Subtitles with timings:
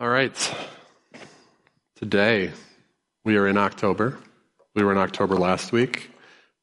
[0.00, 0.54] All right.
[1.96, 2.52] Today,
[3.22, 4.16] we are in October.
[4.74, 6.10] We were in October last week.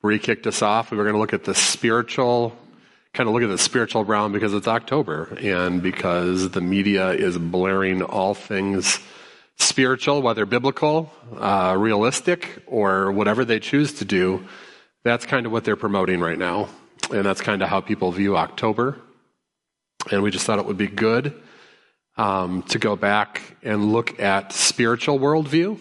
[0.01, 0.89] Bree kicked us off.
[0.89, 2.57] We were going to look at the spiritual,
[3.13, 7.37] kind of look at the spiritual realm because it's October and because the media is
[7.37, 8.99] blaring all things
[9.57, 14.47] spiritual, whether biblical, uh, realistic, or whatever they choose to do.
[15.03, 16.69] That's kind of what they're promoting right now.
[17.11, 18.97] And that's kind of how people view October.
[20.11, 21.39] And we just thought it would be good
[22.17, 25.79] um, to go back and look at spiritual worldview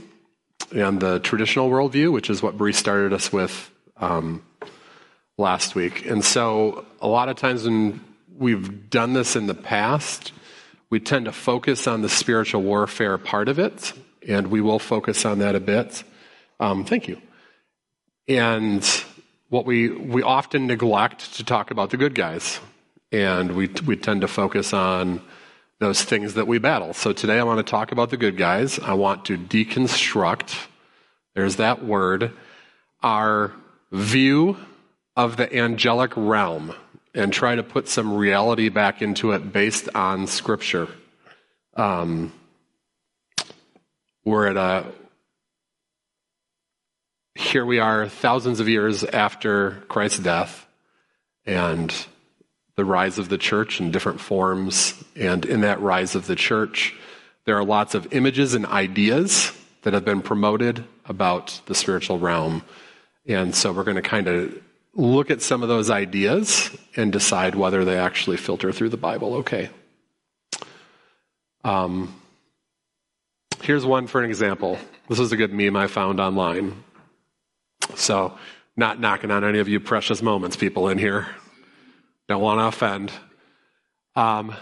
[0.74, 4.42] and the traditional worldview, which is what Bree started us with um,
[5.38, 6.06] last week.
[6.06, 8.00] And so, a lot of times when
[8.36, 10.32] we've done this in the past,
[10.90, 13.92] we tend to focus on the spiritual warfare part of it,
[14.26, 16.04] and we will focus on that a bit.
[16.60, 17.20] Um, thank you.
[18.28, 18.84] And
[19.48, 22.60] what we we often neglect to talk about the good guys,
[23.12, 25.20] and we we tend to focus on
[25.78, 26.94] those things that we battle.
[26.94, 28.78] So today I want to talk about the good guys.
[28.78, 30.66] I want to deconstruct,
[31.34, 32.32] there's that word,
[33.02, 33.52] our
[33.92, 34.56] view
[35.16, 36.74] of the angelic realm
[37.14, 40.88] and try to put some reality back into it based on Scripture.
[41.74, 42.32] Um,
[44.24, 44.86] we're at a,
[47.34, 50.66] here we are thousands of years after Christ's death,
[51.44, 51.94] and
[52.76, 55.02] the rise of the church in different forms.
[55.16, 56.94] And in that rise of the church,
[57.44, 59.52] there are lots of images and ideas
[59.82, 62.62] that have been promoted about the spiritual realm.
[63.26, 64.58] And so we're going to kind of
[64.94, 69.34] look at some of those ideas and decide whether they actually filter through the Bible
[69.36, 69.70] okay.
[71.64, 72.20] Um,
[73.62, 74.78] here's one for an example.
[75.08, 76.82] This is a good meme I found online.
[77.94, 78.36] So,
[78.76, 81.28] not knocking on any of you precious moments, people in here.
[82.28, 83.12] Don't want to offend.
[84.16, 84.54] Um,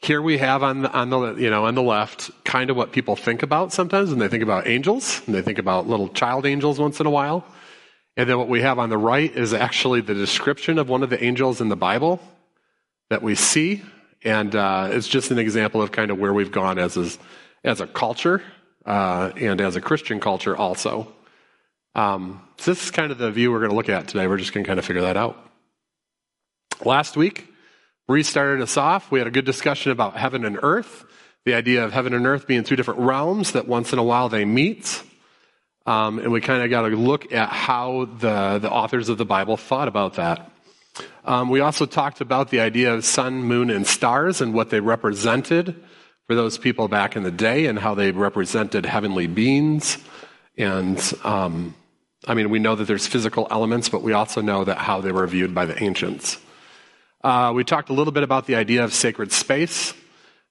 [0.00, 2.92] here we have on the, on the you know on the left kind of what
[2.92, 6.44] people think about sometimes when they think about angels and they think about little child
[6.44, 7.44] angels once in a while.
[8.16, 11.10] And then what we have on the right is actually the description of one of
[11.10, 12.20] the angels in the bible
[13.10, 13.82] that we see.
[14.24, 17.08] And uh, it's just an example of kind of where we've gone as a,
[17.62, 18.42] as a culture
[18.84, 21.12] uh, and as a christian culture also.
[21.94, 24.26] Um, so this is kind of the view we're going to look at today.
[24.26, 25.47] We're just going to kind of figure that out
[26.84, 27.48] Last week,
[28.06, 29.10] Bree started us off.
[29.10, 31.04] We had a good discussion about heaven and earth,
[31.44, 34.28] the idea of heaven and earth being two different realms that once in a while
[34.28, 35.02] they meet.
[35.86, 39.24] Um, and we kind of got to look at how the, the authors of the
[39.24, 40.50] Bible thought about that.
[41.24, 44.80] Um, we also talked about the idea of sun, moon, and stars and what they
[44.80, 45.74] represented
[46.26, 49.98] for those people back in the day and how they represented heavenly beings.
[50.56, 51.74] And um,
[52.26, 55.12] I mean, we know that there's physical elements, but we also know that how they
[55.12, 56.38] were viewed by the ancients.
[57.22, 59.92] Uh, we talked a little bit about the idea of sacred space.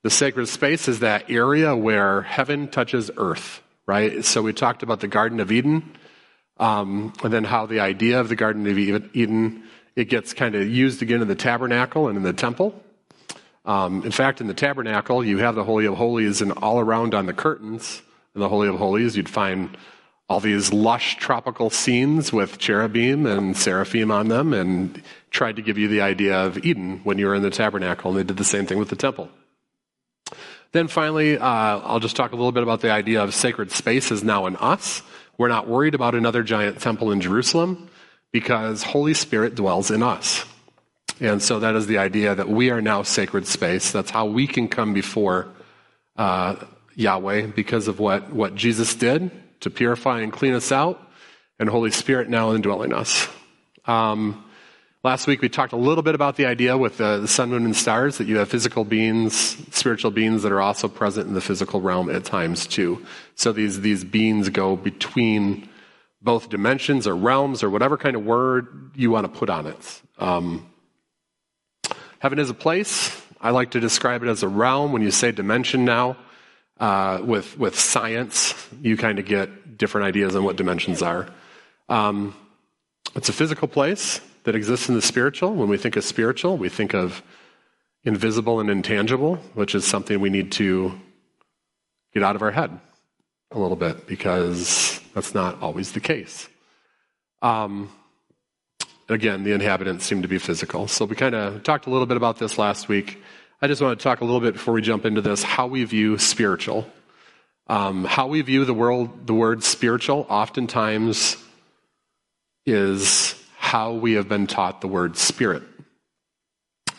[0.03, 4.23] The sacred space is that area where heaven touches earth, right?
[4.25, 5.95] So we talked about the Garden of Eden,
[6.57, 9.63] um, and then how the idea of the Garden of Eden
[9.95, 12.83] it gets kind of used again in the tabernacle and in the temple.
[13.65, 17.15] Um, in fact, in the tabernacle, you have the Holy of Holies, and all around
[17.15, 18.01] on the curtains
[18.35, 19.75] in the Holy of Holies, you'd find
[20.29, 25.01] all these lush tropical scenes with cherubim and seraphim on them and
[25.31, 28.19] tried to give you the idea of Eden when you were in the tabernacle, and
[28.19, 29.29] they did the same thing with the temple.
[30.73, 34.11] Then finally, uh, I'll just talk a little bit about the idea of sacred space
[34.11, 35.01] is now in us.
[35.37, 37.89] We're not worried about another giant temple in Jerusalem
[38.33, 40.45] because Holy Spirit dwells in us.
[41.21, 43.91] And so that is the idea that we are now sacred space.
[43.91, 45.47] That's how we can come before
[46.17, 46.57] uh,
[46.95, 51.01] Yahweh because of what, what Jesus did to purify and clean us out,
[51.59, 53.27] and Holy Spirit now indwelling us.
[53.85, 54.43] Um,
[55.03, 57.65] last week we talked a little bit about the idea with the, the sun, moon,
[57.65, 59.35] and stars that you have physical beings,
[59.75, 63.03] spiritual beings that are also present in the physical realm at times too.
[63.35, 65.69] So these these beings go between
[66.21, 70.01] both dimensions or realms or whatever kind of word you want to put on it.
[70.17, 70.67] Um,
[72.19, 73.15] heaven is a place.
[73.39, 74.91] I like to describe it as a realm.
[74.91, 76.17] When you say dimension now,
[76.79, 81.27] uh, with with science, you kind of get different ideas on what dimensions are.
[81.89, 82.35] Um,
[83.15, 85.53] it's a physical place that exists in the spiritual.
[85.53, 87.21] When we think of spiritual, we think of
[88.03, 90.99] invisible and intangible, which is something we need to
[92.13, 92.79] get out of our head
[93.51, 96.47] a little bit because that's not always the case.
[97.41, 97.89] Um,
[99.09, 100.87] again, the inhabitants seem to be physical.
[100.87, 103.21] So we kind of talked a little bit about this last week.
[103.59, 105.83] I just want to talk a little bit before we jump into this how we
[105.83, 106.87] view spiritual.
[107.65, 111.37] Um, how we view the world, the word spiritual, oftentimes
[112.65, 115.63] is how we have been taught the word spirit.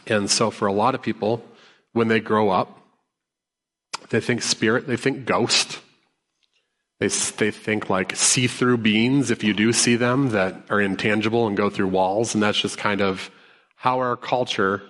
[0.06, 1.44] And so, for a lot of people,
[1.92, 2.74] when they grow up,
[4.10, 5.80] They think spirit, they think ghost.
[6.98, 11.46] They, they think like see through beings, if you do see them, that are intangible
[11.46, 12.34] and go through walls.
[12.34, 13.30] And that's just kind of
[13.76, 14.82] how our culture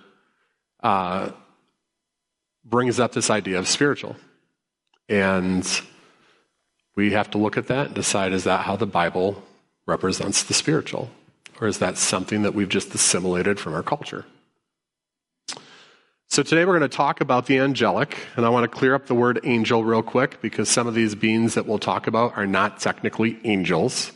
[0.81, 1.31] uh,
[2.65, 4.15] brings up this idea of spiritual.
[5.07, 5.67] And
[6.95, 9.43] we have to look at that and decide is that how the Bible
[9.85, 11.09] represents the spiritual?
[11.59, 14.25] Or is that something that we've just assimilated from our culture?
[16.31, 19.07] So today we're going to talk about the angelic, and I want to clear up
[19.07, 22.45] the word angel real quick because some of these beings that we'll talk about are
[22.45, 24.11] not technically angels.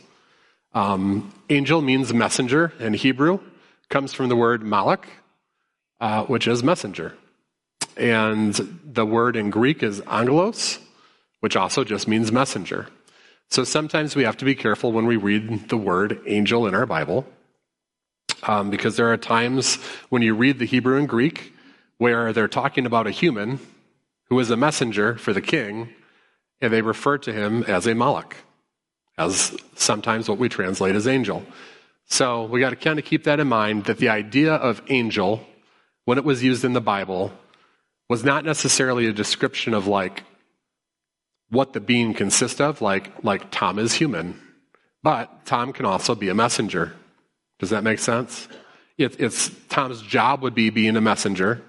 [0.74, 3.40] Um, angel means messenger in Hebrew,
[3.88, 5.08] comes from the word malak,
[6.00, 7.14] uh, which is messenger.
[7.96, 8.54] And
[8.84, 10.78] the word in Greek is angelos,
[11.40, 12.88] which also just means messenger.
[13.50, 16.86] So sometimes we have to be careful when we read the word angel in our
[16.86, 17.26] Bible,
[18.42, 19.76] um, because there are times
[20.08, 21.52] when you read the Hebrew and Greek
[21.98, 23.60] where they're talking about a human
[24.28, 25.90] who is a messenger for the king,
[26.60, 28.36] and they refer to him as a malak,
[29.18, 31.44] as sometimes what we translate as angel.
[32.06, 35.46] So we got to kind of keep that in mind that the idea of angel,
[36.04, 37.32] when it was used in the Bible,
[38.14, 40.22] was not necessarily a description of like
[41.50, 44.40] what the being consists of, like, like Tom is human.
[45.02, 46.94] But Tom can also be a messenger.
[47.58, 48.46] Does that make sense?
[48.96, 51.60] It, it's Tom's job would be being a messenger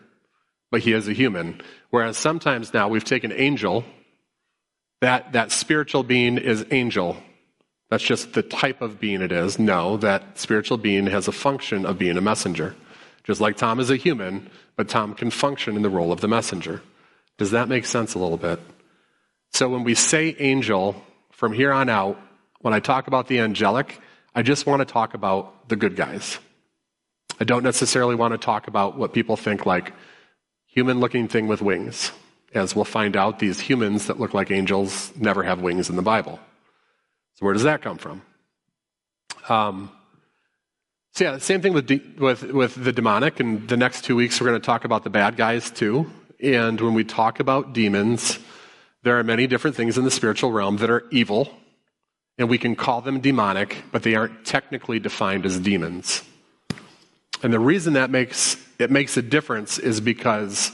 [0.76, 1.62] but he is a human.
[1.90, 3.86] Whereas sometimes now we've taken angel,
[5.00, 7.16] that, that spiritual being is angel.
[7.90, 9.58] That's just the type of being it is.
[9.58, 12.76] No, that spiritual being has a function of being a messenger.
[13.24, 16.28] Just like Tom is a human, but Tom can function in the role of the
[16.28, 16.82] messenger.
[17.38, 18.60] Does that make sense a little bit?
[19.54, 21.02] So when we say angel,
[21.32, 22.20] from here on out,
[22.62, 24.00] when I talk about the angelic,
[24.34, 26.40] I just want to talk about the good guys.
[27.40, 29.94] I don't necessarily want to talk about what people think like
[30.68, 32.12] human looking thing with wings.
[32.54, 36.02] As we'll find out, these humans that look like angels never have wings in the
[36.02, 36.40] Bible.
[37.36, 38.22] So, where does that come from?
[39.50, 39.92] Um,
[41.16, 43.40] so, yeah, same thing with, de- with, with the demonic.
[43.40, 46.12] And the next two weeks, we're going to talk about the bad guys too.
[46.44, 48.38] And when we talk about demons,
[49.04, 51.50] there are many different things in the spiritual realm that are evil,
[52.38, 56.22] and we can call them demonic, but they aren't technically defined as demons.
[57.42, 60.72] And the reason that makes it makes a difference is because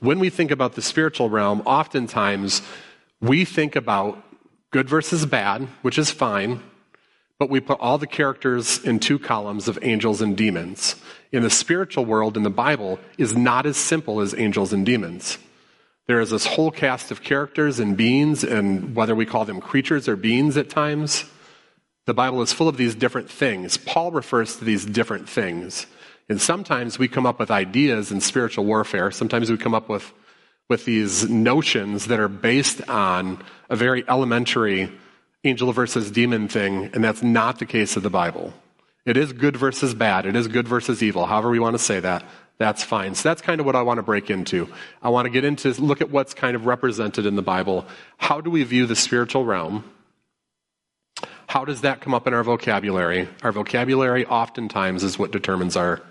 [0.00, 2.62] when we think about the spiritual realm, oftentimes
[3.20, 4.20] we think about
[4.72, 6.60] good versus bad, which is fine,
[7.40, 10.94] but we put all the characters in two columns of angels and demons.
[11.32, 15.38] In the spiritual world in the Bible is not as simple as angels and demons.
[16.06, 20.06] There is this whole cast of characters and beings, and whether we call them creatures
[20.06, 21.24] or beings at times,
[22.04, 23.78] the Bible is full of these different things.
[23.78, 25.86] Paul refers to these different things.
[26.28, 29.10] And sometimes we come up with ideas in spiritual warfare.
[29.10, 30.12] Sometimes we come up with,
[30.68, 34.92] with these notions that are based on a very elementary
[35.44, 38.52] angel versus demon thing, and that's not the case of the Bible.
[39.06, 40.26] It is good versus bad.
[40.26, 41.26] It is good versus evil.
[41.26, 42.22] However, we want to say that,
[42.58, 43.14] that's fine.
[43.14, 44.68] So that's kind of what I want to break into.
[45.02, 47.86] I want to get into look at what's kind of represented in the Bible.
[48.18, 49.84] How do we view the spiritual realm?
[51.46, 53.28] How does that come up in our vocabulary?
[53.42, 56.02] Our vocabulary oftentimes is what determines our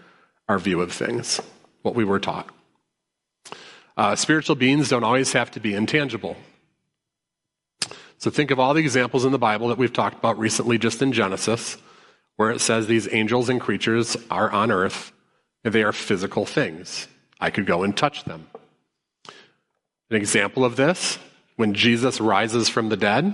[0.50, 1.40] our view of things,
[1.84, 2.50] what we were taught.
[3.96, 6.36] Uh, spiritual beings don't always have to be intangible.
[8.20, 11.02] So think of all the examples in the Bible that we've talked about recently just
[11.02, 11.78] in Genesis,
[12.36, 15.14] where it says these angels and creatures are on earth
[15.64, 17.08] and they are physical things.
[17.40, 18.48] I could go and touch them.
[20.10, 21.18] An example of this,
[21.56, 23.34] when Jesus rises from the dead,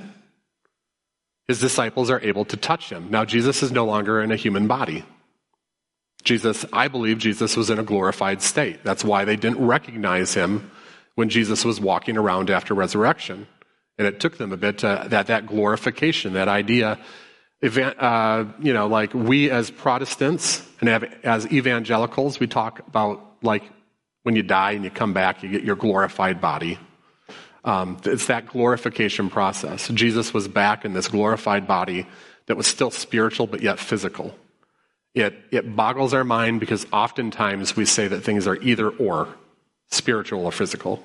[1.48, 3.08] his disciples are able to touch him.
[3.10, 5.04] Now, Jesus is no longer in a human body.
[6.24, 8.84] Jesus, I believe Jesus was in a glorified state.
[8.84, 10.70] That's why they didn't recognize him
[11.16, 13.48] when Jesus was walking around after resurrection.
[13.98, 17.00] And it took them a bit to that, that glorification, that idea,
[17.64, 20.90] uh, you know, like we as Protestants and
[21.24, 23.64] as evangelicals, we talk about like
[24.24, 26.78] when you die and you come back, you get your glorified body.
[27.64, 29.88] Um, it's that glorification process.
[29.90, 32.06] Jesus was back in this glorified body
[32.46, 34.36] that was still spiritual but yet physical.
[35.16, 39.30] It, it boggles our mind because oftentimes we say that things are either or,
[39.90, 41.02] spiritual or physical.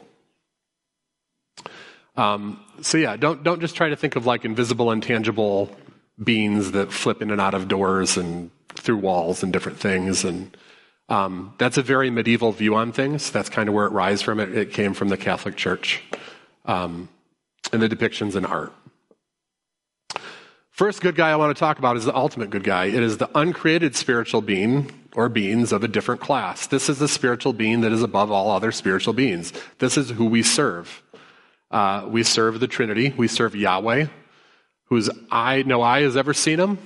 [2.21, 5.75] Um, so yeah, don't don't just try to think of like invisible, intangible
[6.23, 10.23] beings that flip in and out of doors and through walls and different things.
[10.23, 10.55] And
[11.09, 13.31] um, that's a very medieval view on things.
[13.31, 14.39] That's kind of where it rises from.
[14.39, 16.03] It, it came from the Catholic Church
[16.67, 17.09] um,
[17.73, 18.73] and the depictions in art.
[20.71, 22.87] First good guy I want to talk about is the ultimate good guy.
[22.87, 26.67] It is the uncreated spiritual being or beings of a different class.
[26.67, 29.53] This is the spiritual being that is above all other spiritual beings.
[29.79, 31.03] This is who we serve.
[31.71, 33.15] Uh, we serve the Trinity.
[33.17, 34.07] We serve Yahweh,
[34.87, 36.79] whose eye, no eye has ever seen him.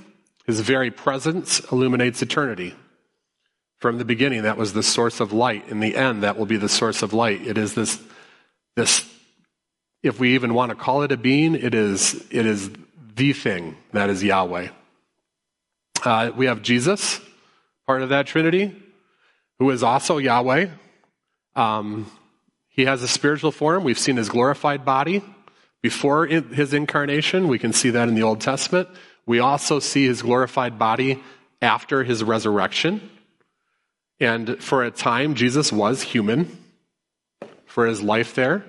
[0.46, 2.74] His very presence illuminates eternity.
[3.78, 5.68] From the beginning, that was the source of light.
[5.68, 7.46] In the end, that will be the source of light.
[7.46, 8.00] It is this,
[8.76, 9.10] this,
[10.02, 12.70] if we even want to call it a being, it is, it is
[13.14, 14.68] the thing that is Yahweh.
[16.04, 17.20] Uh, we have Jesus,
[17.86, 18.74] part of that Trinity,
[19.58, 20.68] who is also Yahweh.
[21.56, 22.10] Um,
[22.74, 23.84] he has a spiritual form.
[23.84, 25.22] We've seen his glorified body
[25.80, 27.46] before his incarnation.
[27.46, 28.88] We can see that in the Old Testament.
[29.26, 31.22] We also see his glorified body
[31.62, 33.08] after his resurrection.
[34.18, 36.58] And for a time, Jesus was human
[37.64, 38.64] for his life there.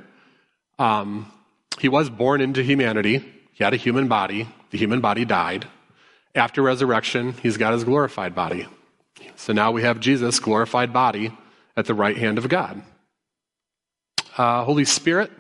[0.78, 1.32] Um,
[1.80, 3.26] he was born into humanity.
[3.54, 4.48] He had a human body.
[4.70, 5.68] The human body died.
[6.36, 8.68] After resurrection, he's got his glorified body.
[9.36, 11.36] So now we have Jesus' glorified body
[11.76, 12.84] at the right hand of God.
[14.38, 15.32] Uh, Holy Spirit,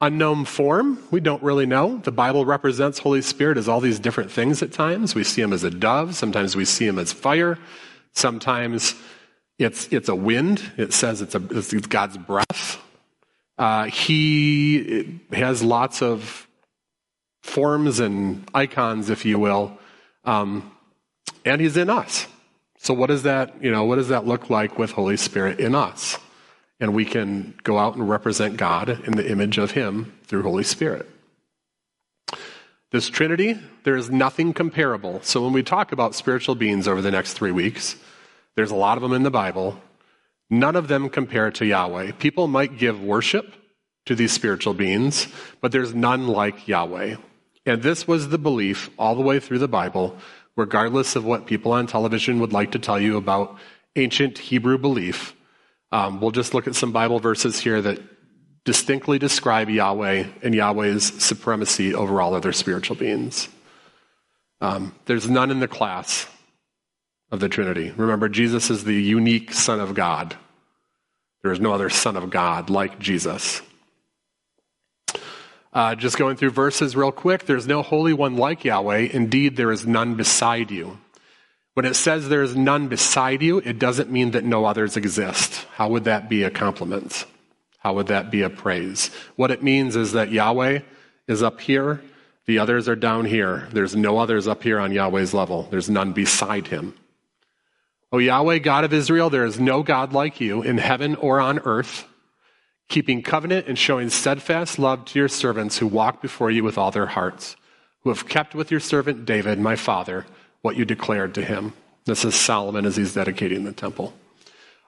[0.00, 1.98] unknown form, we don't really know.
[1.98, 5.14] The Bible represents Holy Spirit as all these different things at times.
[5.14, 7.58] We see him as a dove, sometimes we see him as fire,
[8.12, 8.94] sometimes
[9.58, 10.62] it's, it's a wind.
[10.76, 12.80] It says it's, a, it's God's breath.
[13.58, 16.46] Uh, he has lots of
[17.42, 19.76] forms and icons, if you will,
[20.24, 20.70] um,
[21.44, 22.26] and he's in us.
[22.78, 25.74] So what does that, you know, what does that look like with Holy Spirit in
[25.74, 26.18] us?
[26.80, 30.64] And we can go out and represent God in the image of Him through Holy
[30.64, 31.08] Spirit.
[32.90, 35.20] This Trinity, there is nothing comparable.
[35.22, 37.96] So when we talk about spiritual beings over the next three weeks,
[38.56, 39.78] there's a lot of them in the Bible.
[40.48, 42.12] None of them compare to Yahweh.
[42.12, 43.52] People might give worship
[44.06, 45.26] to these spiritual beings,
[45.60, 47.16] but there's none like Yahweh.
[47.66, 50.16] And this was the belief all the way through the Bible,
[50.56, 53.58] regardless of what people on television would like to tell you about
[53.96, 55.34] ancient Hebrew belief
[55.90, 58.00] um, we'll just look at some Bible verses here that
[58.64, 63.48] distinctly describe Yahweh and Yahweh's supremacy over all other spiritual beings.
[64.60, 66.26] Um, there's none in the class
[67.30, 67.92] of the Trinity.
[67.96, 70.36] Remember, Jesus is the unique Son of God.
[71.42, 73.62] There is no other Son of God like Jesus.
[75.72, 77.46] Uh, just going through verses real quick.
[77.46, 79.08] There's no Holy One like Yahweh.
[79.12, 80.98] Indeed, there is none beside you.
[81.74, 85.57] When it says there is none beside you, it doesn't mean that no others exist.
[85.78, 87.24] How would that be a compliment?
[87.78, 89.12] How would that be a praise?
[89.36, 90.80] What it means is that Yahweh
[91.28, 92.02] is up here,
[92.46, 93.68] the others are down here.
[93.70, 96.94] There's no others up here on Yahweh's level, there's none beside him.
[98.10, 101.60] O Yahweh, God of Israel, there is no God like you in heaven or on
[101.60, 102.08] earth,
[102.88, 106.90] keeping covenant and showing steadfast love to your servants who walk before you with all
[106.90, 107.54] their hearts,
[108.00, 110.26] who have kept with your servant David, my father
[110.60, 111.72] what you declared to him.
[112.04, 114.12] This is Solomon as he's dedicating the temple.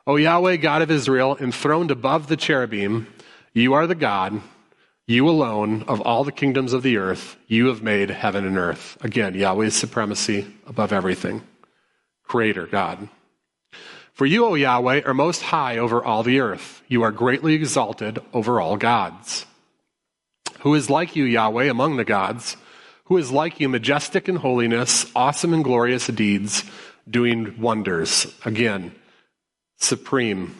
[0.07, 3.07] O Yahweh, God of Israel, enthroned above the cherubim,
[3.53, 4.41] you are the God,
[5.07, 8.97] you alone of all the kingdoms of the earth, you have made heaven and earth.
[9.01, 11.43] Again, Yahweh's supremacy above everything.
[12.25, 13.09] Creator, God.
[14.13, 16.83] For you, O Yahweh, are most high over all the earth.
[16.89, 19.47] You are greatly exalted over all gods.
[20.61, 22.57] Who is like you, Yahweh, among the gods?
[23.11, 26.63] who is like you, majestic in holiness, awesome in glorious deeds,
[27.11, 28.33] doing wonders.
[28.45, 28.95] Again,
[29.81, 30.55] supreme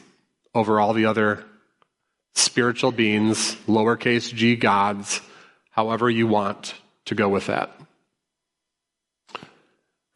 [0.55, 1.45] over all the other
[2.35, 5.21] spiritual beings, lowercase g gods,
[5.71, 6.75] however you want
[7.05, 7.71] to go with that.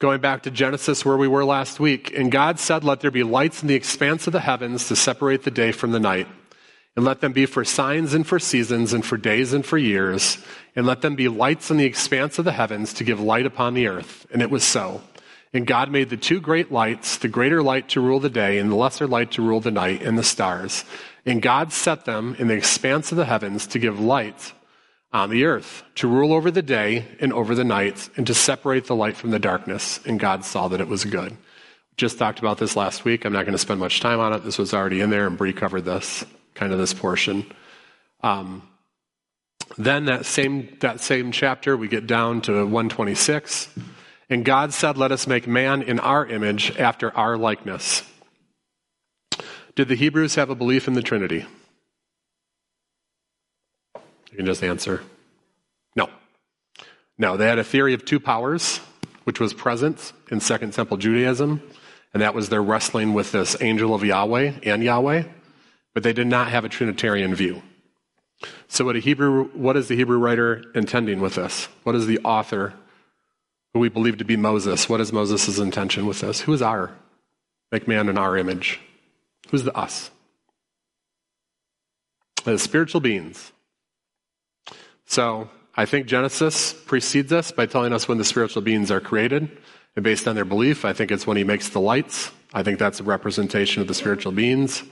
[0.00, 3.22] Going back to Genesis where we were last week, and God said, Let there be
[3.22, 6.26] lights in the expanse of the heavens to separate the day from the night
[6.96, 10.38] and let them be for signs and for seasons and for days and for years,
[10.76, 13.74] and let them be lights in the expanse of the heavens to give light upon
[13.74, 14.26] the earth.
[14.32, 15.02] And it was so.
[15.54, 18.70] And God made the two great lights, the greater light to rule the day, and
[18.70, 20.84] the lesser light to rule the night, and the stars.
[21.24, 24.52] And God set them in the expanse of the heavens to give light
[25.12, 28.86] on the earth, to rule over the day and over the night, and to separate
[28.86, 30.00] the light from the darkness.
[30.04, 31.36] And God saw that it was good.
[31.96, 33.24] Just talked about this last week.
[33.24, 34.42] I'm not going to spend much time on it.
[34.42, 37.46] This was already in there, and Bree covered this kind of this portion.
[38.24, 38.68] Um,
[39.78, 43.68] then that same that same chapter, we get down to 126,
[44.34, 48.02] and God said, "Let us make man in our image, after our likeness."
[49.74, 51.46] Did the Hebrews have a belief in the Trinity?
[54.30, 55.02] You can just answer.
[55.96, 56.10] No.
[57.16, 58.78] No, they had a theory of two powers,
[59.24, 61.62] which was present in Second Temple Judaism,
[62.12, 65.24] and that was their wrestling with this angel of Yahweh and Yahweh
[65.94, 67.62] but they did not have a Trinitarian view.
[68.68, 71.68] So, what, Hebrew, what is the Hebrew writer intending with this?
[71.84, 72.74] What is the author,
[73.74, 76.40] who we believe to be Moses, what is Moses' intention with this?
[76.42, 76.92] Who is our?
[77.72, 78.80] Make man in our image.
[79.50, 80.12] Who's the us?
[82.46, 83.52] As spiritual beings,
[85.06, 89.50] So I think Genesis precedes us by telling us when the spiritual beings are created.
[89.96, 92.30] And based on their belief, I think it's when he makes the lights.
[92.52, 94.82] I think that's a representation of the spiritual beings.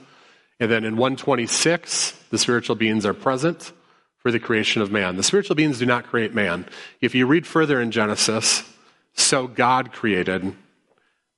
[0.59, 3.71] And then in 126, the spiritual beings are present
[4.17, 5.15] for the creation of man.
[5.15, 6.65] The spiritual beings do not create man.
[7.01, 8.63] If you read further in Genesis,
[9.13, 10.55] so God created,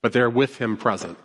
[0.02, 1.18] but they're with him present.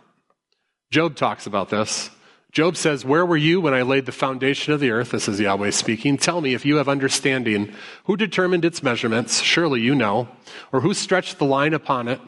[0.90, 2.10] Job talks about this.
[2.52, 5.12] Job says, Where were you when I laid the foundation of the earth?
[5.12, 6.18] This is Yahweh speaking.
[6.18, 7.72] Tell me if you have understanding.
[8.04, 9.40] Who determined its measurements?
[9.40, 10.28] Surely you know.
[10.70, 12.20] Or who stretched the line upon it?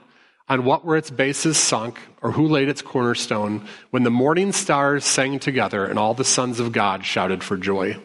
[0.48, 2.00] On what were its bases sunk?
[2.22, 3.66] Or who laid its cornerstone?
[3.90, 7.98] When the morning stars sang together and all the sons of God shouted for joy.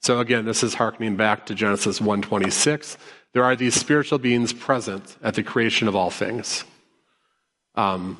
[0.00, 2.96] So again, this is harkening back to Genesis 1:26.
[3.34, 6.64] There are these spiritual beings present at the creation of all things.
[7.74, 8.18] Um,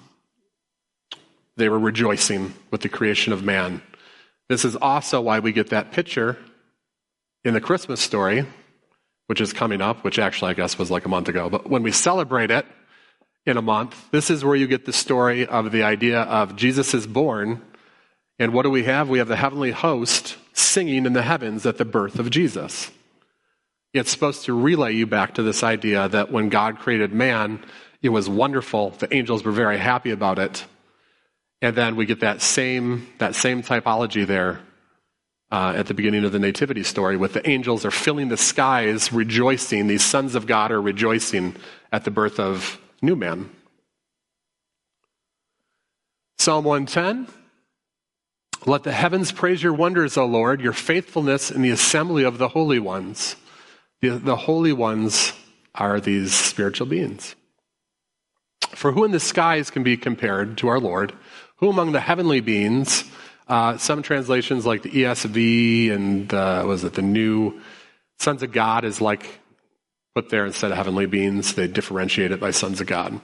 [1.57, 3.83] they were rejoicing with the creation of man.
[4.49, 6.39] This is also why we get that picture
[7.45, 8.47] in the Christmas story,
[9.27, 11.51] which is coming up, which actually I guess was like a month ago.
[11.51, 12.65] But when we celebrate it
[13.45, 16.95] in a month, this is where you get the story of the idea of Jesus
[16.95, 17.61] is born.
[18.39, 19.09] And what do we have?
[19.09, 22.91] We have the heavenly host singing in the heavens at the birth of Jesus.
[23.95, 27.65] It's supposed to relay you back to this idea that when God created man,
[28.03, 28.91] it was wonderful.
[28.91, 30.67] The angels were very happy about it.
[31.61, 34.61] And then we get that same, that same typology there
[35.51, 39.13] uh, at the beginning of the Nativity story with the angels are filling the skies,
[39.13, 39.87] rejoicing.
[39.87, 41.57] These sons of God are rejoicing
[41.91, 43.51] at the birth of new man.
[46.39, 47.27] Psalm 110
[48.67, 52.49] Let the heavens praise your wonders, O Lord, your faithfulness in the assembly of the
[52.49, 53.35] holy ones.
[54.01, 55.33] The, the holy ones
[55.75, 57.35] are these spiritual beings.
[58.71, 61.13] For who in the skies can be compared to our Lord?
[61.57, 63.05] Who among the heavenly beings,
[63.49, 67.61] uh, some translations like the ESV and uh, was it the New
[68.19, 69.41] Sons of God is like
[70.15, 71.55] put there instead of heavenly beings.
[71.55, 73.21] They differentiate it by sons of God.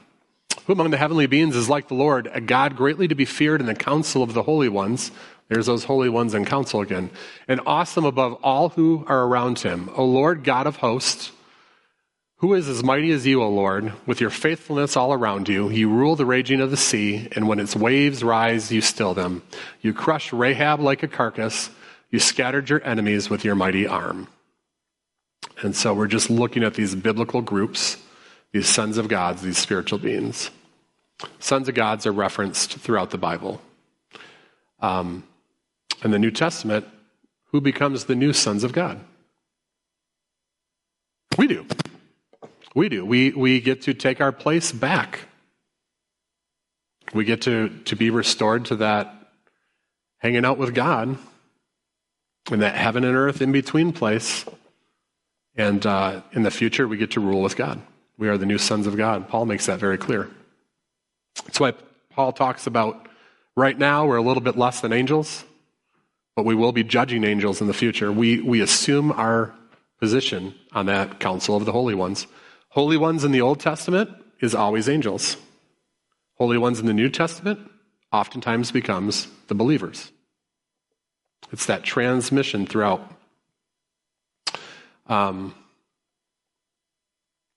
[0.66, 3.60] Who among the heavenly beings is like the Lord, a God greatly to be feared
[3.60, 5.10] in the council of the holy ones?
[5.48, 7.10] There's those holy ones in council again.
[7.46, 9.90] And awesome above all who are around him.
[9.94, 11.32] O Lord God of hosts,
[12.38, 15.70] who is as mighty as you, O Lord, with your faithfulness all around you?
[15.70, 19.42] You rule the raging of the sea, and when its waves rise, you still them.
[19.80, 21.70] You crush Rahab like a carcass.
[22.10, 24.28] You scattered your enemies with your mighty arm.
[25.62, 27.96] And so we're just looking at these biblical groups,
[28.52, 30.50] these sons of gods, these spiritual beings.
[31.38, 33.62] Sons of gods are referenced throughout the Bible.
[34.80, 35.24] Um,
[36.04, 36.86] in the New Testament,
[37.46, 39.00] who becomes the new sons of God?
[41.38, 41.66] We do.
[42.74, 43.04] We do.
[43.04, 45.20] We, we get to take our place back.
[47.12, 49.12] We get to, to be restored to that
[50.18, 51.16] hanging out with God
[52.50, 54.44] in that heaven and earth in between place.
[55.56, 57.80] And uh, in the future, we get to rule with God.
[58.18, 59.28] We are the new sons of God.
[59.28, 60.28] Paul makes that very clear.
[61.44, 61.74] That's why
[62.10, 63.08] Paul talks about
[63.56, 65.44] right now we're a little bit less than angels,
[66.36, 68.10] but we will be judging angels in the future.
[68.10, 69.54] We, we assume our
[70.00, 72.26] position on that council of the holy ones.
[72.70, 75.36] Holy ones in the Old Testament is always angels.
[76.36, 77.60] Holy ones in the New Testament
[78.12, 80.10] oftentimes becomes the believers.
[81.52, 83.08] It's that transmission throughout.
[85.06, 85.54] Um,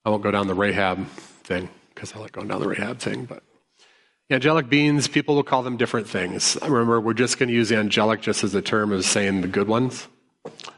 [0.05, 1.07] I won't go down the Rahab
[1.43, 3.41] thing because I like going down the Rahab thing, but
[4.29, 6.57] angelic beings, people will call them different things.
[6.61, 9.67] Remember, we're just going to use angelic just as a term of saying the good
[9.67, 10.07] ones.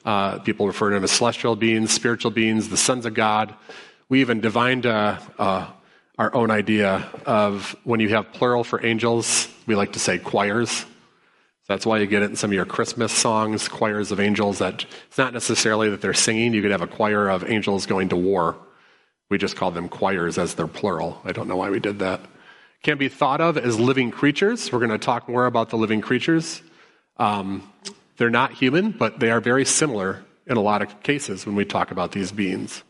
[0.06, 3.54] Uh, people refer to them as celestial beings, spiritual beings, the sons of God.
[4.08, 5.68] We even divined uh, uh,
[6.18, 10.86] our own idea of when you have plural for angels, we like to say choirs.
[11.68, 14.58] That's why you get it in some of your Christmas songs, choirs of angels.
[14.58, 16.54] That it's not necessarily that they're singing.
[16.54, 18.58] You could have a choir of angels going to war.
[19.30, 21.22] We just call them choirs as their plural.
[21.24, 22.22] I don't know why we did that.
[22.84, 24.72] Can be thought of as living creatures.
[24.72, 26.62] We're going to talk more about the living creatures.
[27.18, 27.70] Um,
[28.18, 31.66] they're not human, but they are very similar in a lot of cases when we
[31.66, 32.84] talk about these beings.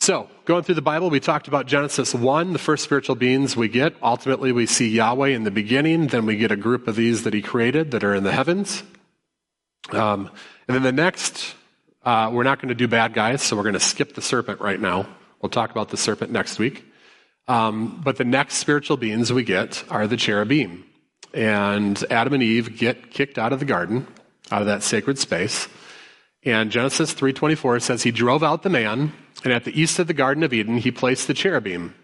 [0.00, 3.68] So, going through the Bible, we talked about Genesis 1, the first spiritual beings we
[3.68, 3.94] get.
[4.02, 6.06] Ultimately, we see Yahweh in the beginning.
[6.06, 8.82] Then we get a group of these that he created that are in the heavens.
[9.90, 10.30] Um,
[10.66, 11.54] and then the next,
[12.04, 14.60] uh, we're not going to do bad guys, so we're going to skip the serpent
[14.60, 15.08] right now.
[15.40, 16.84] We'll talk about the serpent next week.
[17.46, 20.84] Um, but the next spiritual beings we get are the cherubim.
[21.32, 24.06] And Adam and Eve get kicked out of the garden,
[24.50, 25.68] out of that sacred space.
[26.44, 29.12] And Genesis 3:24 says he drove out the man
[29.44, 31.94] and at the east of the Garden of Eden, he placed the cherubim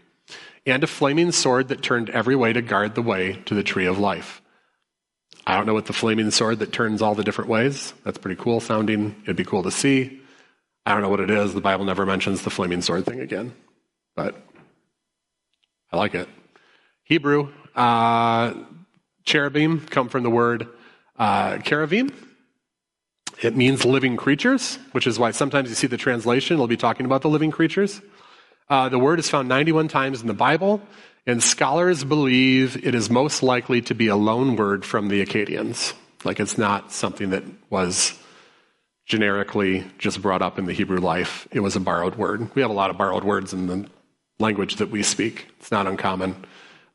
[0.66, 3.86] and a flaming sword that turned every way to guard the way to the tree
[3.86, 4.40] of life.
[5.46, 7.92] I don't know what the flaming sword that turns all the different ways.
[8.04, 9.14] That's pretty cool sounding.
[9.24, 10.22] It'd be cool to see.
[10.86, 11.54] I don't know what it is.
[11.54, 13.54] The Bible never mentions the flaming sword thing again,
[14.14, 14.36] but
[15.90, 16.28] I like it.
[17.04, 18.54] Hebrew, uh,
[19.24, 20.68] cherubim come from the word
[21.18, 22.12] uh, cherubim.
[23.42, 27.06] It means living creatures, which is why sometimes you see the translation, it'll be talking
[27.06, 28.00] about the living creatures.
[28.68, 30.80] Uh, the word is found 91 times in the Bible,
[31.26, 35.94] and scholars believe it is most likely to be a loan word from the Akkadians.
[36.24, 38.18] Like it's not something that was
[39.06, 41.46] generically just brought up in the Hebrew life.
[41.52, 42.54] It was a borrowed word.
[42.54, 43.88] We have a lot of borrowed words in the
[44.38, 45.48] language that we speak.
[45.58, 46.44] It's not uncommon.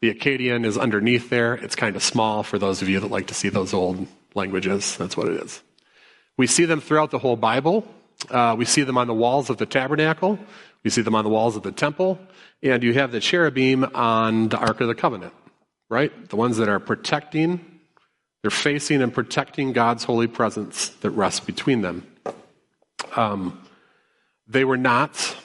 [0.01, 1.55] The Akkadian is underneath there.
[1.55, 4.97] It's kind of small for those of you that like to see those old languages.
[4.97, 5.61] That's what it is.
[6.37, 7.85] We see them throughout the whole Bible.
[8.29, 10.39] Uh, we see them on the walls of the tabernacle.
[10.83, 12.19] We see them on the walls of the temple.
[12.63, 15.33] And you have the cherubim on the Ark of the Covenant,
[15.89, 16.29] right?
[16.29, 17.68] The ones that are protecting,
[18.41, 22.07] they're facing and protecting God's holy presence that rests between them.
[23.15, 23.61] Um,
[24.47, 25.35] they were not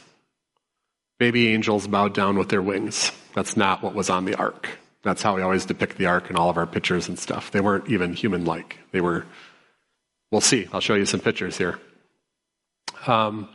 [1.18, 3.12] baby angels bowed down with their wings.
[3.34, 4.68] That's not what was on the ark.
[5.02, 7.50] That's how we always depict the ark in all of our pictures and stuff.
[7.50, 8.78] They weren't even human like.
[8.92, 9.26] They were,
[10.30, 10.68] we'll see.
[10.72, 11.78] I'll show you some pictures here.
[13.06, 13.48] Um,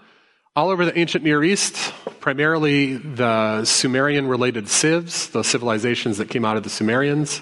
[0.56, 6.46] all over the ancient Near East, primarily the Sumerian related civs, those civilizations that came
[6.46, 7.42] out of the Sumerians,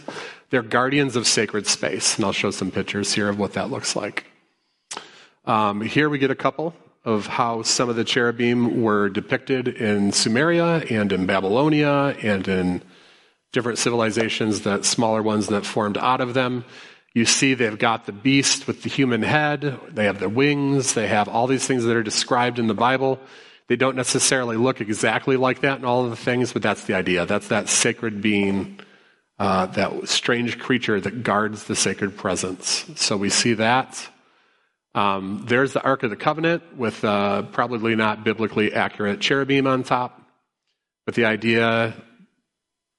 [0.50, 2.16] they're guardians of sacred space.
[2.16, 4.26] And I'll show some pictures here of what that looks like.
[5.46, 6.74] Um, here we get a couple
[7.06, 12.82] of how some of the cherubim were depicted in Sumeria and in Babylonia and in
[13.54, 16.66] different civilizations, that smaller ones that formed out of them.
[17.14, 21.08] You see, they've got the beast with the human head, they have the wings, they
[21.08, 23.20] have all these things that are described in the Bible.
[23.68, 26.94] They don't necessarily look exactly like that in all of the things, but that's the
[26.94, 27.26] idea.
[27.26, 28.80] That's that sacred being,
[29.39, 32.86] uh, that strange creature that guards the sacred presence.
[32.95, 34.10] So we see that.
[34.95, 39.84] Um, there's the Ark of the Covenant with uh, probably not biblically accurate cherubim on
[39.84, 40.19] top,
[41.06, 41.93] but the idea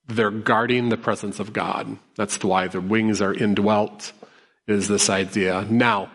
[0.07, 1.99] they're guarding the presence of God.
[2.17, 4.13] That's why the wings are indwelt,
[4.67, 5.67] is this idea.
[5.69, 6.11] Now,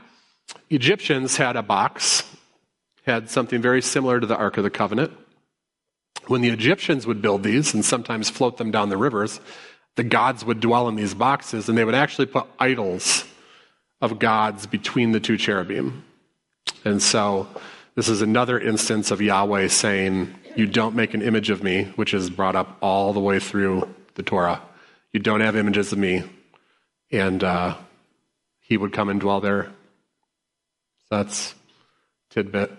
[0.69, 2.23] Egyptians had a box,
[3.05, 5.11] had something very similar to the Ark of the Covenant.
[6.27, 9.41] When the Egyptians would build these and sometimes float them down the rivers,
[9.95, 13.25] the gods would dwell in these boxes and they would actually put idols
[14.01, 16.03] of gods between the two cherubim.
[16.83, 17.47] And so
[17.95, 22.13] this is another instance of Yahweh saying, You don't make an image of me, which
[22.13, 24.61] is brought up all the way through the Torah.
[25.11, 26.23] You don't have images of me.
[27.11, 27.75] And uh,
[28.61, 29.71] he would come and dwell there.
[31.09, 31.53] So that's
[32.31, 32.71] tidbit.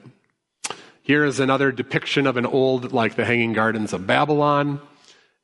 [1.02, 4.80] Here is another depiction of an old, like the Hanging Gardens of Babylon,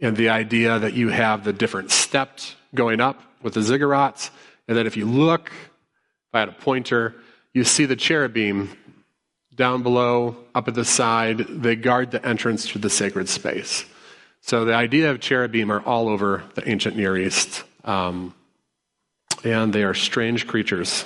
[0.00, 4.30] and the idea that you have the different steps going up with the ziggurats,
[4.68, 5.50] and that if you look
[6.30, 7.16] if I had a pointer,
[7.52, 8.70] you see the cherubim
[9.56, 11.38] down below, up at the side.
[11.38, 13.84] They guard the entrance to the sacred space.
[14.40, 17.64] So the idea of cherubim are all over the ancient Near East.
[17.84, 18.32] Um,
[19.42, 21.04] and they are strange creatures.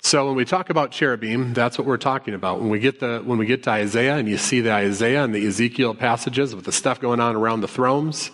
[0.00, 2.60] So when we talk about cherubim, that's what we're talking about.
[2.60, 5.34] When we get the when we get to Isaiah and you see the Isaiah and
[5.34, 8.30] the Ezekiel passages with the stuff going on around the thrones,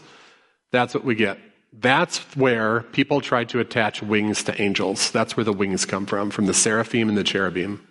[0.71, 1.39] that's what we get.
[1.73, 5.11] That's where people try to attach wings to angels.
[5.11, 7.85] That's where the wings come from, from the seraphim and the cherubim.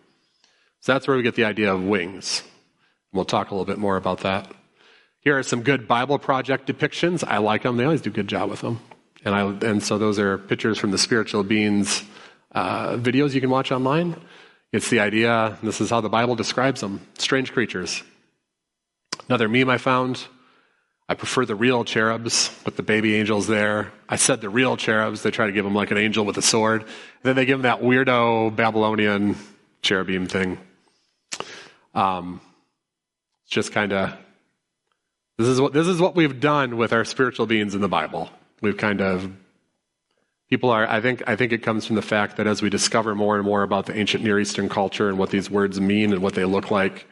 [0.80, 2.44] So that's where we get the idea of wings.
[3.12, 4.52] We'll talk a little bit more about that.
[5.20, 7.24] Here are some good Bible Project depictions.
[7.26, 7.78] I like them.
[7.78, 8.80] They always do a good job with them.
[9.26, 12.04] And, I, and so those are pictures from the Spiritual Beings
[12.54, 14.16] uh, videos you can watch online.
[14.72, 18.04] It's the idea, this is how the Bible describes them strange creatures.
[19.28, 20.26] Another meme I found
[21.10, 23.92] I prefer the real cherubs with the baby angels there.
[24.08, 25.22] I said the real cherubs.
[25.22, 26.82] They try to give them like an angel with a sword.
[26.82, 26.90] And
[27.24, 29.36] then they give them that weirdo Babylonian
[29.82, 30.58] cherubim thing.
[31.94, 32.40] Um,
[33.44, 34.18] it's just kind of
[35.38, 38.30] this is what this is what we've done with our spiritual beings in the Bible.
[38.62, 39.30] We've kind of
[40.54, 40.88] people are.
[40.88, 43.44] I think I think it comes from the fact that as we discover more and
[43.44, 46.46] more about the ancient Near Eastern culture and what these words mean and what they
[46.46, 47.08] look like,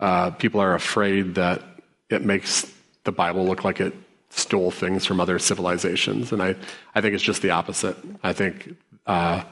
[0.00, 1.60] uh, people are afraid that
[2.08, 2.72] it makes
[3.04, 3.92] the Bible look like it
[4.30, 6.32] stole things from other civilizations.
[6.32, 6.56] And I,
[6.94, 7.96] I think it's just the opposite.
[8.22, 8.74] I think,
[9.06, 9.44] uh,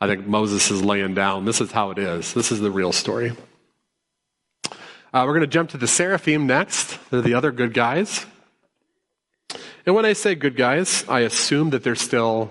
[0.00, 2.32] I think Moses is laying down this is how it is.
[2.32, 3.32] This is the real story.
[5.12, 6.96] Uh, we're going to jump to the seraphim next.
[7.10, 8.24] They're the other good guys.
[9.84, 12.50] And when I say good guys, I assume that they're still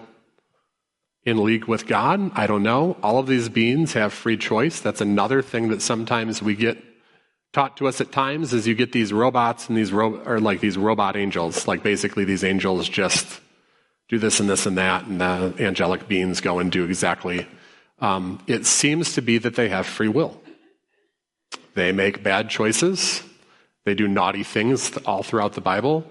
[1.28, 2.32] in league with God.
[2.36, 2.96] I don't know.
[3.04, 4.80] All of these beings have free choice.
[4.80, 6.82] That's another thing that sometimes we get
[7.52, 10.62] taught to us at times is you get these robots and these ro- or like
[10.62, 13.42] these robot angels like basically these angels just
[14.08, 17.46] do this and this and that, and the angelic beings go and do exactly.
[18.00, 20.42] Um, it seems to be that they have free will.
[21.74, 23.22] They make bad choices.
[23.84, 26.10] They do naughty things all throughout the Bible.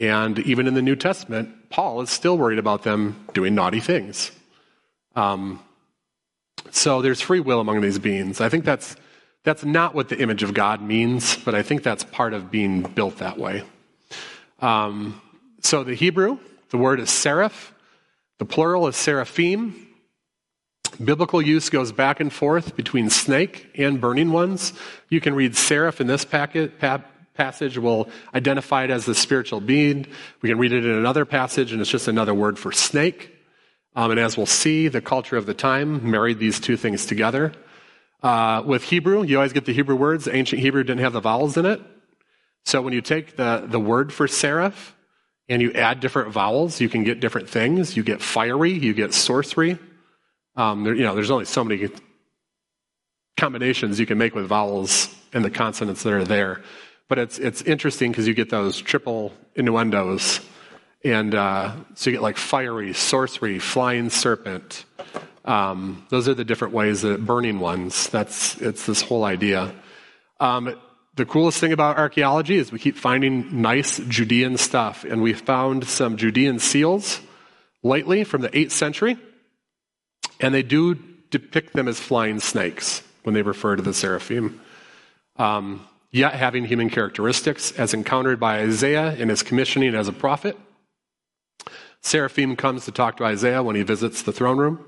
[0.00, 4.32] And even in the New Testament, Paul is still worried about them doing naughty things.
[5.18, 5.60] Um,
[6.70, 8.40] so there's free will among these beings.
[8.40, 8.94] I think that's,
[9.42, 12.82] that's not what the image of God means, but I think that's part of being
[12.82, 13.64] built that way.
[14.60, 15.20] Um,
[15.60, 16.38] so the Hebrew,
[16.70, 17.74] the word is seraph.
[18.38, 19.88] The plural is seraphim.
[21.02, 24.72] Biblical use goes back and forth between snake and burning ones.
[25.08, 27.02] You can read seraph in this packet, pa-
[27.34, 27.76] passage.
[27.76, 30.06] We'll identify it as the spiritual being.
[30.42, 33.37] We can read it in another passage, and it's just another word for snake.
[33.98, 37.52] Um, and as we'll see, the culture of the time married these two things together.
[38.22, 40.28] Uh, with Hebrew, you always get the Hebrew words.
[40.28, 41.80] Ancient Hebrew didn't have the vowels in it.
[42.64, 44.94] So when you take the, the word for seraph
[45.48, 47.96] and you add different vowels, you can get different things.
[47.96, 49.80] You get fiery, you get sorcery.
[50.54, 51.88] Um, there, you know, there's only so many
[53.36, 56.62] combinations you can make with vowels and the consonants that are there.
[57.08, 60.38] But it's, it's interesting because you get those triple innuendos.
[61.04, 64.84] And uh, so you get like fiery, sorcery, flying serpent.
[65.44, 68.08] Um, those are the different ways that burning ones.
[68.08, 69.74] That's it's this whole idea.
[70.40, 70.76] Um,
[71.14, 75.84] the coolest thing about archaeology is we keep finding nice Judean stuff, and we found
[75.86, 77.20] some Judean seals
[77.82, 79.16] lately from the 8th century,
[80.40, 80.94] and they do
[81.30, 84.60] depict them as flying snakes when they refer to the seraphim,
[85.36, 90.56] um, yet having human characteristics as encountered by Isaiah in his commissioning as a prophet.
[92.02, 94.84] Seraphim comes to talk to Isaiah when he visits the throne room.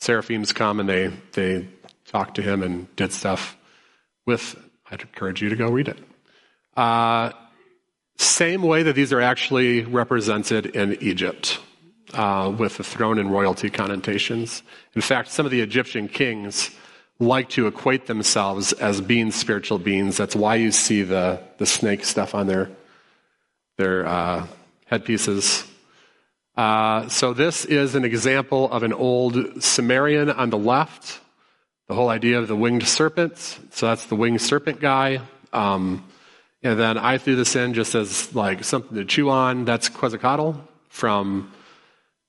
[0.00, 1.68] Seraphims come and they, they
[2.06, 3.56] talk to him and did stuff
[4.26, 4.56] with
[4.90, 5.98] I'd encourage you to go read it.
[6.76, 7.32] Uh,
[8.16, 11.58] same way that these are actually represented in Egypt
[12.12, 14.62] uh, with the throne and royalty connotations.
[14.94, 16.70] In fact, some of the Egyptian kings
[17.18, 20.16] like to equate themselves as being spiritual beings.
[20.16, 22.70] That's why you see the, the snake stuff on their,
[23.78, 24.46] their uh,
[24.86, 25.64] headpieces.
[26.56, 31.20] Uh, so, this is an example of an old Sumerian on the left
[31.86, 33.58] the whole idea of the winged serpents.
[33.70, 35.20] So that's the winged serpent guy.
[35.52, 36.04] Um,
[36.62, 39.64] and then I threw this in just as like something to chew on.
[39.64, 40.54] That's Quetzalcoatl
[40.88, 41.52] from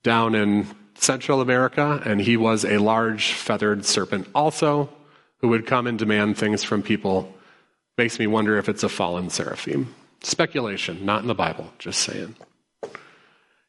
[0.03, 4.89] down in Central America, and he was a large feathered serpent also
[5.39, 7.33] who would come and demand things from people.
[7.97, 9.95] Makes me wonder if it's a fallen seraphim.
[10.21, 12.35] Speculation, not in the Bible, just saying.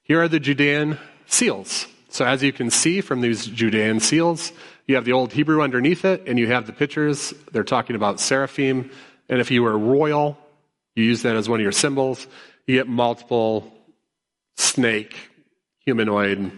[0.06, 1.88] Here are the Judean seals.
[2.10, 4.52] So, as you can see from these Judean seals,
[4.86, 7.34] you have the old Hebrew underneath it, and you have the pictures.
[7.50, 8.92] They're talking about seraphim.
[9.28, 10.38] And if you were royal,
[10.94, 12.28] you use that as one of your symbols.
[12.68, 13.72] You get multiple
[14.56, 15.16] snake,
[15.80, 16.52] humanoid,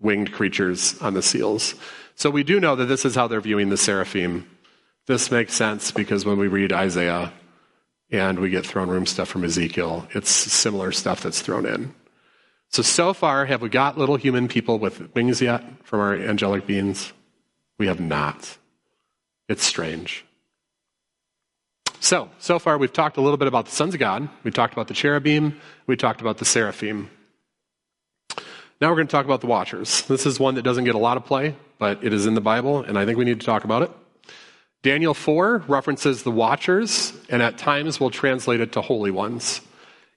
[0.00, 1.74] winged creatures on the seals.
[2.14, 4.48] So we do know that this is how they're viewing the seraphim.
[5.06, 7.34] This makes sense because when we read Isaiah
[8.10, 11.94] and we get throne room stuff from Ezekiel, it's similar stuff that's thrown in.
[12.74, 16.66] So, so far, have we got little human people with wings yet from our angelic
[16.66, 17.12] beings?
[17.78, 18.58] We have not.
[19.48, 20.24] It's strange.
[22.00, 24.28] So, so far we've talked a little bit about the sons of God.
[24.42, 25.60] We talked about the cherubim.
[25.86, 27.10] We talked about the seraphim.
[28.80, 30.02] Now we're going to talk about the watchers.
[30.08, 32.40] This is one that doesn't get a lot of play, but it is in the
[32.40, 33.92] Bible, and I think we need to talk about it.
[34.82, 39.60] Daniel 4 references the watchers, and at times we'll translate it to holy ones.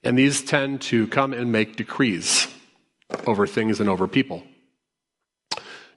[0.03, 2.47] And these tend to come and make decrees
[3.25, 4.43] over things and over people.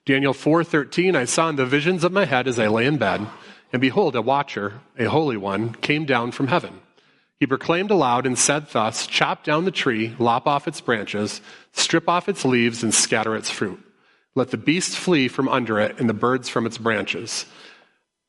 [0.06, 3.26] Daniel 4:13 I saw in the visions of my head as I lay in bed
[3.72, 6.80] and behold a watcher a holy one came down from heaven.
[7.38, 11.40] He proclaimed aloud and said thus chop down the tree lop off its branches
[11.72, 13.80] strip off its leaves and scatter its fruit.
[14.34, 17.46] Let the beast flee from under it and the birds from its branches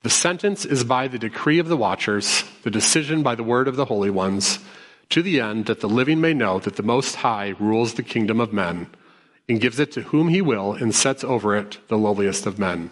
[0.03, 3.75] the sentence is by the decree of the watchers the decision by the word of
[3.75, 4.60] the holy ones
[5.12, 8.39] to the end that the living may know that the most high rules the kingdom
[8.39, 8.88] of men
[9.47, 12.89] and gives it to whom he will and sets over it the lowliest of men.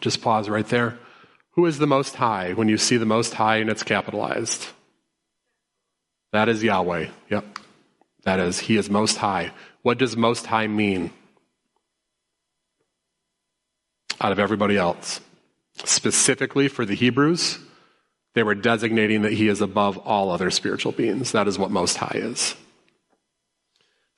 [0.00, 0.98] Just pause right there.
[1.52, 4.68] Who is the Most High when you see the Most High and it's capitalized?
[6.32, 7.08] That is Yahweh.
[7.30, 7.58] Yep.
[8.24, 9.52] That is, He is Most High.
[9.82, 11.12] What does Most High mean?
[14.20, 15.20] Out of everybody else.
[15.84, 17.58] Specifically for the Hebrews,
[18.34, 21.32] they were designating that He is above all other spiritual beings.
[21.32, 22.54] That is what Most High is.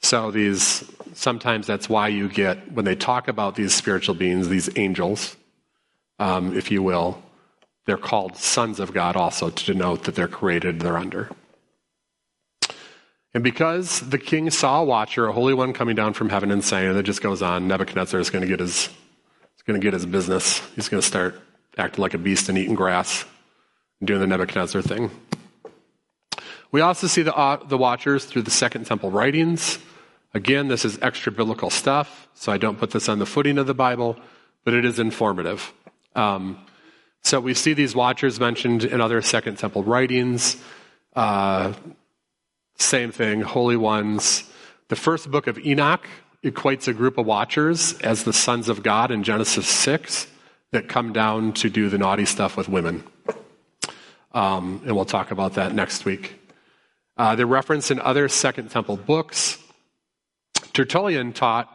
[0.02, 4.68] So these sometimes that's why you get when they talk about these spiritual beings, these
[4.76, 5.36] angels,
[6.18, 7.22] um, if you will,
[7.86, 11.30] they're called sons of God also to denote that they're created, they're under.
[13.34, 16.64] And because the king saw a watcher, a holy one coming down from heaven and
[16.64, 18.88] saying, and it just goes on, Nebuchadnezzar is going to get his,
[19.56, 20.60] is going to get his business.
[20.76, 21.40] He's going to start
[21.76, 23.24] acting like a beast and eating grass,
[24.02, 25.10] doing the Nebuchadnezzar thing.
[26.72, 29.78] We also see the, uh, the watchers through the Second Temple writings.
[30.34, 33.68] Again, this is extra biblical stuff, so I don't put this on the footing of
[33.68, 34.16] the Bible,
[34.64, 35.72] but it is informative.
[36.16, 36.58] Um,
[37.22, 40.56] so we see these watchers mentioned in other Second Temple writings.
[41.14, 41.74] Uh,
[42.76, 44.42] same thing, holy ones.
[44.88, 46.06] The first book of Enoch
[46.42, 50.26] equates a group of watchers as the sons of God in Genesis 6
[50.72, 53.04] that come down to do the naughty stuff with women.
[54.34, 56.38] Um, and we'll talk about that next week.
[57.16, 59.58] Uh, they're referenced in other Second Temple books.
[60.72, 61.70] Tertullian taught,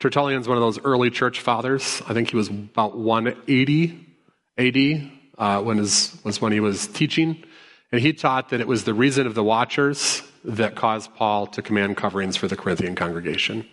[0.00, 2.02] Tertullian's one of those early church fathers.
[2.08, 4.06] I think he was about 180
[4.56, 7.44] AD uh, when his, was when he was teaching.
[7.92, 11.60] And he taught that it was the reason of the watchers that caused Paul to
[11.60, 13.66] command coverings for the Corinthian congregation.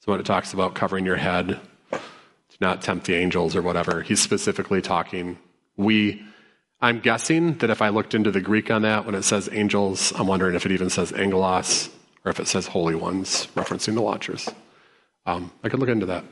[0.00, 1.58] So when it talks about covering your head,
[1.90, 5.38] to not tempt the angels or whatever, he's specifically talking,
[5.76, 6.24] we,
[6.84, 10.12] I'm guessing that if I looked into the Greek on that, when it says angels,
[10.18, 11.88] I'm wondering if it even says angelos
[12.26, 14.50] or if it says holy ones, referencing the watchers.
[15.24, 16.24] Um, I could look into that.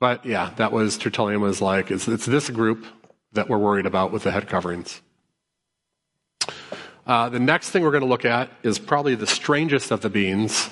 [0.00, 2.86] But yeah, that was, Tertullian was like, it's, it's this group
[3.34, 5.00] that we're worried about with the head coverings.
[7.06, 10.10] Uh, the next thing we're going to look at is probably the strangest of the
[10.10, 10.70] beings,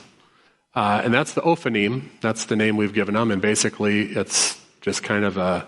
[0.75, 2.09] uh, and that's the Ophanim.
[2.23, 5.65] That's the name we've given them, and basically it's just kind of a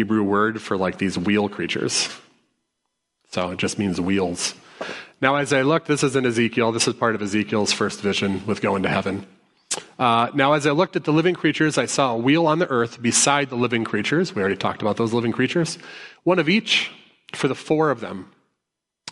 [0.00, 2.08] Hebrew word for like these wheel creatures.
[3.32, 4.54] So it just means wheels.
[5.20, 6.72] Now, as I look, this is in Ezekiel.
[6.72, 9.26] This is part of Ezekiel's first vision with going to heaven.
[9.98, 12.66] Uh, now, as I looked at the living creatures, I saw a wheel on the
[12.68, 14.34] earth beside the living creatures.
[14.34, 15.76] We already talked about those living creatures.
[16.24, 16.90] One of each
[17.34, 18.30] for the four of them.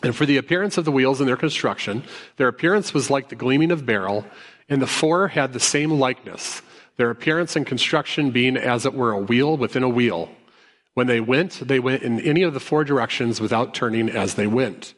[0.03, 2.03] And for the appearance of the wheels and their construction,
[2.39, 4.25] their appearance was like the gleaming of beryl,
[4.71, 6.63] and the four had the same likeness,
[6.97, 10.31] their appearance and construction being as it were a wheel within a wheel.
[10.99, 14.49] When they went, they went in any of the four directions without turning as they
[14.49, 14.95] went.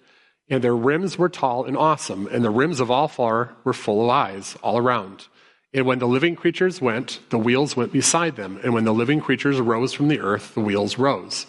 [0.48, 4.02] And their rims were tall and awesome, and the rims of all four were full
[4.02, 5.26] of eyes all around.
[5.74, 8.58] And when the living creatures went, the wheels went beside them.
[8.64, 11.44] And when the living creatures rose from the earth, the wheels rose.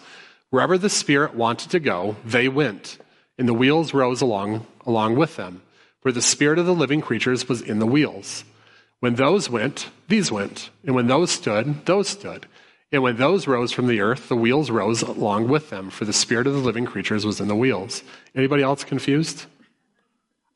[0.50, 2.98] Wherever the Spirit wanted to go, they went
[3.38, 5.62] and the wheels rose along, along with them,
[6.02, 8.44] for the spirit of the living creatures was in the wheels.
[9.00, 12.46] When those went, these went, and when those stood, those stood.
[12.92, 16.12] And when those rose from the earth, the wheels rose along with them, for the
[16.12, 18.02] spirit of the living creatures was in the wheels.
[18.34, 19.46] Anybody else confused?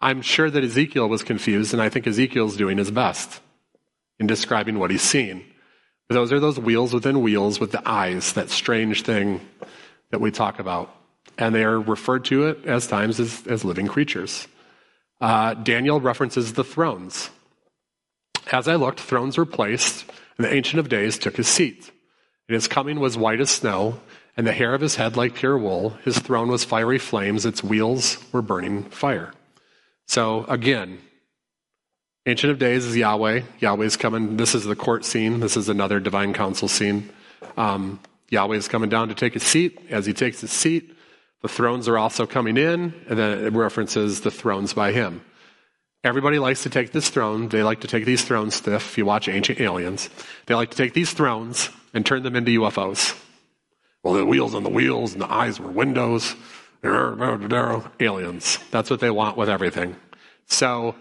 [0.00, 3.40] I'm sure that Ezekiel was confused, and I think Ezekiel's doing his best
[4.20, 5.44] in describing what he's seen.
[6.08, 9.40] But those are those wheels within wheels with the eyes, that strange thing
[10.10, 10.94] that we talk about
[11.38, 14.48] and they are referred to it as times as, as living creatures.
[15.20, 17.30] Uh, Daniel references the thrones.
[18.52, 20.04] As I looked, thrones were placed,
[20.36, 21.90] and the Ancient of Days took his seat.
[22.48, 24.00] And his coming was white as snow,
[24.36, 25.90] and the hair of his head like pure wool.
[26.04, 29.32] His throne was fiery flames, its wheels were burning fire.
[30.06, 30.98] So again,
[32.26, 33.42] Ancient of Days is Yahweh.
[33.60, 34.36] Yahweh's coming.
[34.36, 35.38] This is the court scene.
[35.38, 37.08] This is another divine council scene.
[37.56, 39.78] Um, Yahweh is coming down to take his seat.
[39.90, 40.92] As he takes his seat,
[41.42, 45.22] the thrones are also coming in, and then it references the thrones by him.
[46.06, 47.48] Everybody likes to take this throne.
[47.48, 48.90] They like to take these thrones stiff.
[48.90, 50.08] If you watch Ancient Aliens,
[50.46, 53.20] they like to take these thrones and turn them into UFOs.
[54.04, 56.36] Well, the wheels on the wheels and the eyes were windows.
[56.84, 58.58] Aliens.
[58.70, 59.96] That's what they want with everything.
[60.46, 60.94] So,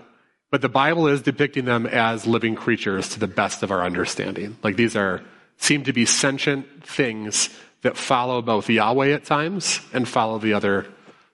[0.50, 4.58] but the Bible is depicting them as living creatures to the best of our understanding.
[4.64, 5.22] Like these are,
[5.58, 7.52] seem to be sentient things
[7.84, 10.88] that follow both Yahweh at times and follow the other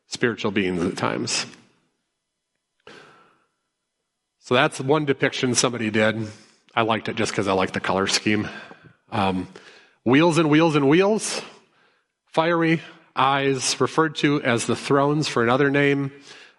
[0.07, 1.45] spiritual beings at times.
[4.43, 6.27] So that's one depiction somebody did.
[6.75, 8.49] I liked it just because I like the color scheme.
[9.11, 9.47] Um,
[10.03, 11.43] wheels and wheels and wheels,
[12.25, 12.81] fiery
[13.15, 16.11] eyes, referred to as the thrones for another name.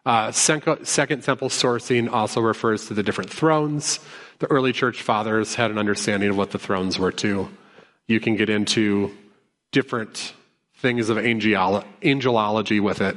[0.06, 3.98] Uh, second Temple sourcing also refers to the different thrones.
[4.38, 7.50] The early church fathers had an understanding of what the thrones were too.
[8.06, 9.12] You can get into
[9.72, 10.34] different
[10.76, 13.16] things of angel- angelology with it,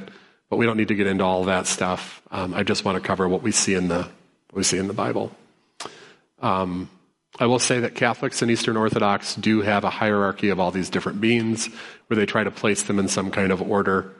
[0.50, 2.20] but we don't need to get into all that stuff.
[2.32, 4.08] Um, I just want to cover what we see in the
[4.56, 5.30] we see in the Bible.
[6.40, 6.88] Um,
[7.38, 10.88] I will say that Catholics and Eastern Orthodox do have a hierarchy of all these
[10.88, 11.68] different beings,
[12.06, 14.14] where they try to place them in some kind of order.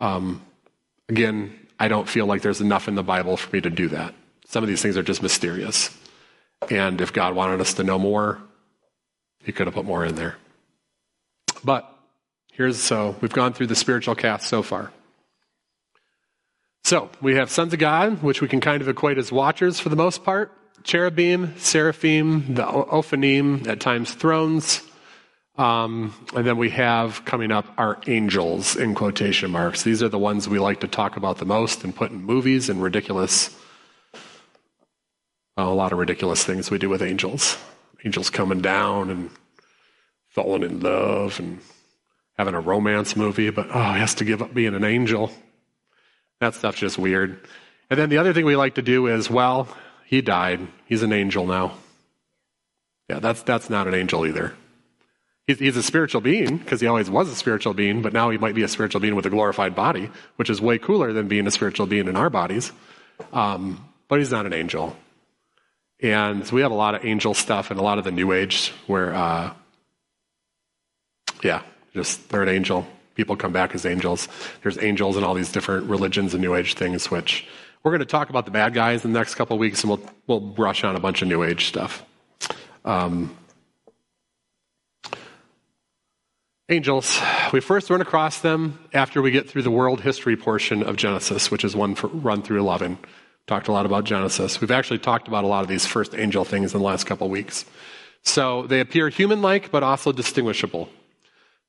[0.00, 0.42] Um,
[1.08, 4.14] again, I don't feel like there's enough in the Bible for me to do that.
[4.46, 5.96] Some of these things are just mysterious.
[6.70, 8.40] And if God wanted us to know more,
[9.44, 10.36] He could have put more in there.
[11.62, 11.88] But
[12.52, 14.90] here's so we've gone through the spiritual cast so far.
[16.84, 19.88] So we have sons of God, which we can kind of equate as watchers for
[19.88, 20.52] the most part.
[20.84, 24.82] Cherubim, seraphim, the ophanim, at times thrones.
[25.56, 29.82] Um, and then we have coming up our angels in quotation marks.
[29.82, 32.68] These are the ones we like to talk about the most and put in movies
[32.68, 33.54] and ridiculous,
[35.56, 37.58] a lot of ridiculous things we do with angels.
[38.04, 39.30] Angels coming down and
[40.28, 41.58] falling in love and
[42.36, 45.32] having a romance movie, but oh, he has to give up being an angel.
[46.40, 47.40] That stuff's just weird.
[47.90, 49.68] And then the other thing we like to do is, well,
[50.04, 50.66] he died.
[50.86, 51.74] He's an angel now.
[53.08, 54.54] Yeah, that's, that's not an angel either.
[55.46, 58.36] He's, he's a spiritual being because he always was a spiritual being, but now he
[58.36, 61.46] might be a spiritual being with a glorified body, which is way cooler than being
[61.46, 62.70] a spiritual being in our bodies.
[63.32, 64.94] Um, but he's not an angel.
[66.00, 68.72] And we have a lot of angel stuff and a lot of the New Age
[68.86, 69.52] where, uh,
[71.42, 71.62] yeah,
[71.94, 72.86] just an angel.
[73.18, 74.28] People come back as angels.
[74.62, 77.48] There's angels and all these different religions and New Age things, which
[77.82, 80.00] we're going to talk about the bad guys in the next couple weeks, and we'll
[80.28, 82.04] we'll brush on a bunch of New Age stuff.
[82.84, 83.36] Um,
[86.68, 87.20] angels,
[87.52, 91.50] we first run across them after we get through the world history portion of Genesis,
[91.50, 92.98] which is one run through 11.
[93.48, 94.60] Talked a lot about Genesis.
[94.60, 97.28] We've actually talked about a lot of these first angel things in the last couple
[97.28, 97.64] weeks.
[98.22, 100.88] So they appear human like, but also distinguishable.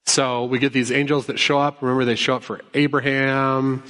[0.05, 1.81] So we get these angels that show up.
[1.81, 3.83] Remember, they show up for Abraham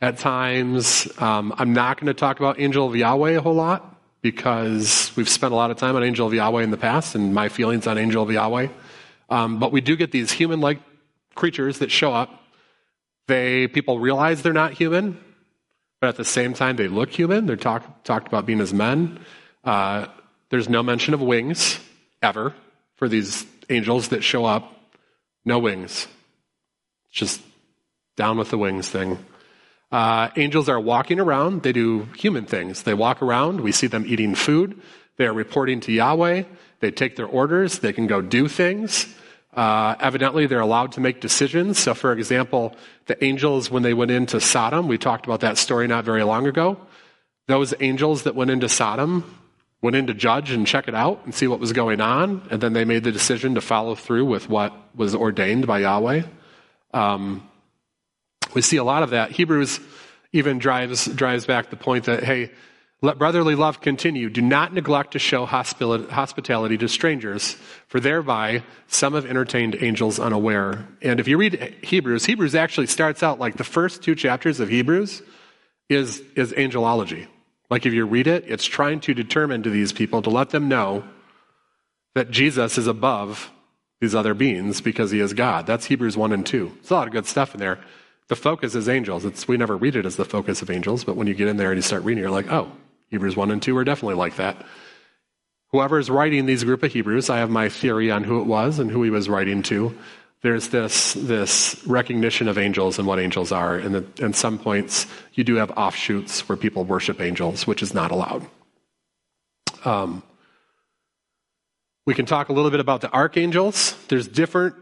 [0.00, 1.08] at times.
[1.18, 5.28] Um, I'm not going to talk about angel of Yahweh a whole lot because we've
[5.28, 7.86] spent a lot of time on angel of Yahweh in the past and my feelings
[7.86, 8.68] on angel of Yahweh.
[9.30, 10.78] Um, but we do get these human like
[11.34, 12.42] creatures that show up.
[13.28, 15.18] They people realize they're not human,
[16.00, 17.46] but at the same time they look human.
[17.46, 19.20] They're talk, talked about being as men.
[19.64, 20.06] Uh,
[20.50, 21.78] there's no mention of wings
[22.20, 22.54] ever
[22.96, 24.81] for these angels that show up.
[25.44, 26.06] No wings.
[27.10, 27.40] Just
[28.16, 29.18] down with the wings thing.
[29.90, 31.62] Uh, angels are walking around.
[31.62, 32.82] They do human things.
[32.84, 33.60] They walk around.
[33.60, 34.80] We see them eating food.
[35.16, 36.44] They are reporting to Yahweh.
[36.80, 37.80] They take their orders.
[37.80, 39.06] They can go do things.
[39.54, 41.78] Uh, evidently, they're allowed to make decisions.
[41.78, 42.74] So, for example,
[43.06, 46.46] the angels, when they went into Sodom, we talked about that story not very long
[46.46, 46.78] ago.
[47.48, 49.41] Those angels that went into Sodom
[49.82, 52.60] went in to judge and check it out and see what was going on, and
[52.60, 56.22] then they made the decision to follow through with what was ordained by Yahweh.
[56.94, 57.48] Um,
[58.54, 59.32] we see a lot of that.
[59.32, 59.80] Hebrews
[60.32, 62.50] even drives drives back the point that hey,
[63.04, 64.30] let brotherly love continue.
[64.30, 67.56] Do not neglect to show hospitality to strangers,
[67.88, 70.86] for thereby some have entertained angels unaware.
[71.02, 74.68] And if you read Hebrews, Hebrews actually starts out like the first two chapters of
[74.68, 75.20] Hebrews
[75.88, 77.26] is, is angelology.
[77.72, 80.68] Like if you read it, it's trying to determine to these people to let them
[80.68, 81.04] know
[82.14, 83.50] that Jesus is above
[83.98, 85.66] these other beings because he is God.
[85.66, 86.68] That's Hebrews 1 and 2.
[86.68, 87.78] There's a lot of good stuff in there.
[88.28, 89.24] The focus is angels.
[89.24, 91.56] It's, we never read it as the focus of angels, but when you get in
[91.56, 92.70] there and you start reading, you're like, oh,
[93.08, 94.66] Hebrews 1 and 2 are definitely like that.
[95.68, 98.80] Whoever is writing these group of Hebrews, I have my theory on who it was
[98.80, 99.96] and who he was writing to.
[100.42, 103.76] There's this, this recognition of angels and what angels are.
[103.76, 108.10] And at some points, you do have offshoots where people worship angels, which is not
[108.10, 108.46] allowed.
[109.84, 110.22] Um,
[112.04, 113.96] we can talk a little bit about the archangels.
[114.08, 114.74] There's different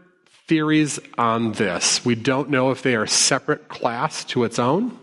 [0.47, 2.03] theories on this.
[2.03, 4.97] We don't know if they are a separate class to its own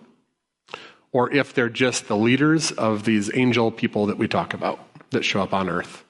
[1.13, 4.81] or if they're just the leaders of these angel people that we talk about
[5.11, 6.05] that show up on earth.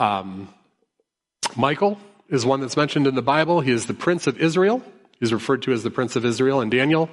[0.00, 0.52] Um,
[1.56, 1.98] Michael
[2.30, 3.60] is one that's mentioned in the Bible.
[3.60, 4.82] He is the Prince of Israel.
[5.18, 7.10] He's referred to as the Prince of Israel in Daniel.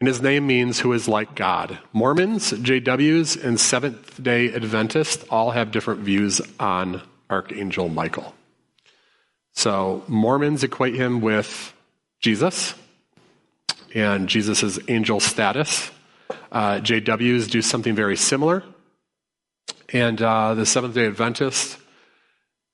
[0.00, 1.78] And his name means who is like God.
[1.92, 8.34] Mormons, JWs, and Seventh day Adventists all have different views on Archangel Michael.
[9.54, 11.72] So Mormons equate him with
[12.20, 12.74] Jesus
[13.94, 15.90] and Jesus' angel status.
[16.50, 18.64] Uh, JWs do something very similar.
[19.90, 21.78] And uh, the Seventh day Adventists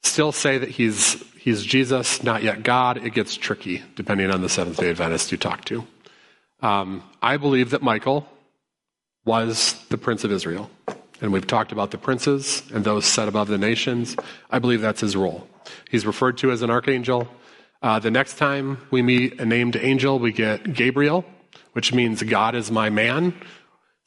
[0.03, 3.05] still say that he's, he's Jesus, not yet God.
[3.05, 5.87] It gets tricky depending on the Seventh day Adventist you talk to.
[6.61, 8.29] Um, I believe that Michael
[9.25, 10.71] was the Prince of Israel.
[11.21, 14.17] And we've talked about the princes and those set above the nations.
[14.51, 15.49] I believe that's his role.
[15.91, 17.29] He's referred to as an archangel.
[17.83, 21.25] Uh, the next time we meet a named angel, we get Gabriel,
[21.73, 23.35] which means God is my man,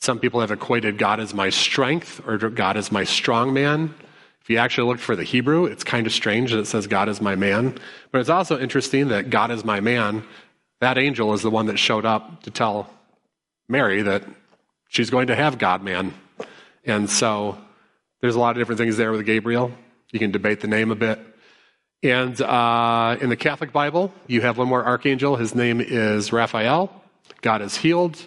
[0.01, 3.93] some people have equated God as my strength or God as my strong man.
[4.41, 7.09] If you actually look for the Hebrew, it's kind of strange that it says God
[7.09, 7.77] is my man.
[8.11, 10.23] But it's also interesting that God is my man.
[10.79, 12.89] That angel is the one that showed up to tell
[13.69, 14.23] Mary that
[14.89, 16.13] she's going to have God man.
[16.83, 17.57] And so
[18.21, 19.71] there's a lot of different things there with Gabriel.
[20.11, 21.19] You can debate the name a bit.
[22.03, 25.35] And uh, in the Catholic Bible, you have one more archangel.
[25.35, 26.91] His name is Raphael.
[27.41, 28.17] God is healed.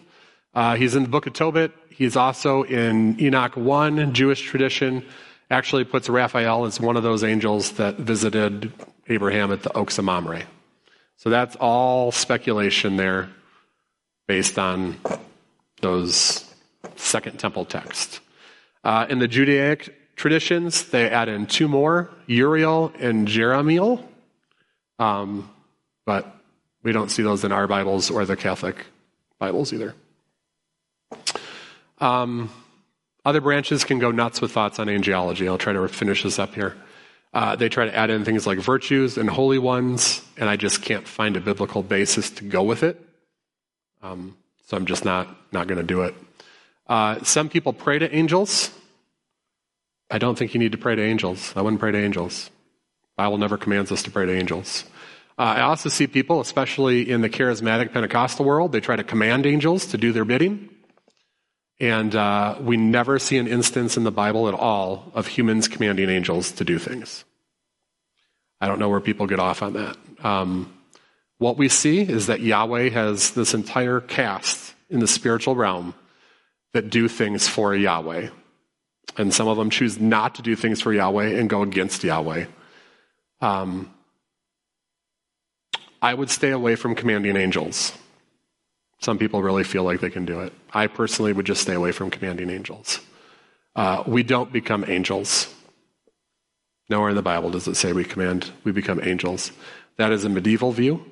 [0.54, 1.72] Uh, he's in the book of Tobit.
[1.90, 5.04] He's also in Enoch 1, Jewish tradition.
[5.50, 8.72] Actually puts Raphael as one of those angels that visited
[9.08, 10.42] Abraham at the Oaks of Mamre.
[11.16, 13.30] So that's all speculation there
[14.26, 14.96] based on
[15.80, 16.44] those
[16.96, 18.20] Second Temple texts.
[18.82, 24.02] Uh, in the Judaic traditions, they add in two more, Uriel and Jeremiel.
[24.98, 25.50] Um,
[26.06, 26.34] but
[26.82, 28.76] we don't see those in our Bibles or the Catholic
[29.38, 29.94] Bibles either.
[31.98, 32.50] Um,
[33.24, 35.46] other branches can go nuts with thoughts on angelology.
[35.46, 36.76] I'll try to finish this up here.
[37.32, 40.82] Uh, they try to add in things like virtues and holy ones, and I just
[40.82, 43.00] can't find a biblical basis to go with it.
[44.02, 46.14] Um, so I'm just not not going to do it.
[46.86, 48.70] Uh, some people pray to angels.
[50.10, 51.52] I don't think you need to pray to angels.
[51.56, 52.50] I wouldn't pray to angels.
[53.16, 54.84] Bible never commands us to pray to angels.
[55.38, 59.46] Uh, I also see people, especially in the charismatic Pentecostal world, they try to command
[59.46, 60.68] angels to do their bidding.
[61.80, 66.08] And uh, we never see an instance in the Bible at all of humans commanding
[66.08, 67.24] angels to do things.
[68.60, 69.96] I don't know where people get off on that.
[70.24, 70.72] Um,
[71.38, 75.94] what we see is that Yahweh has this entire cast in the spiritual realm
[76.72, 78.28] that do things for Yahweh.
[79.16, 82.46] And some of them choose not to do things for Yahweh and go against Yahweh.
[83.40, 83.92] Um,
[86.00, 87.92] I would stay away from commanding angels.
[89.04, 90.54] Some people really feel like they can do it.
[90.72, 93.00] I personally would just stay away from commanding angels.
[93.76, 95.54] Uh, we don't become angels.
[96.88, 99.52] Nowhere in the Bible does it say we command, we become angels.
[99.98, 101.04] That is a medieval view.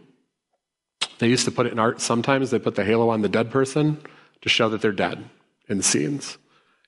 [1.18, 3.50] They used to put it in art sometimes, they put the halo on the dead
[3.50, 4.00] person
[4.40, 5.28] to show that they're dead
[5.68, 6.38] in scenes.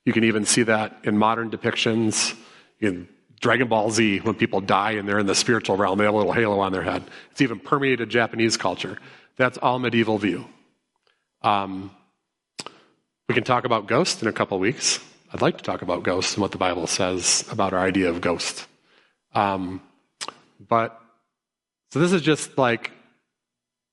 [0.07, 2.35] You can even see that in modern depictions.
[2.81, 3.09] In
[3.43, 6.17] Dragon Ball Z, when people die and they're in the spiritual realm, they have a
[6.17, 7.05] little halo on their head.
[7.31, 8.97] It's even permeated Japanese culture.
[9.37, 10.47] That's all medieval view.
[11.45, 11.91] Um,
[13.29, 14.99] we can talk about ghosts in a couple weeks.
[15.31, 18.23] I'd like to talk about ghosts and what the Bible says about our idea of
[18.23, 18.67] ghost.
[19.35, 19.83] Um,
[20.59, 20.99] but,
[21.91, 22.93] so this is just like,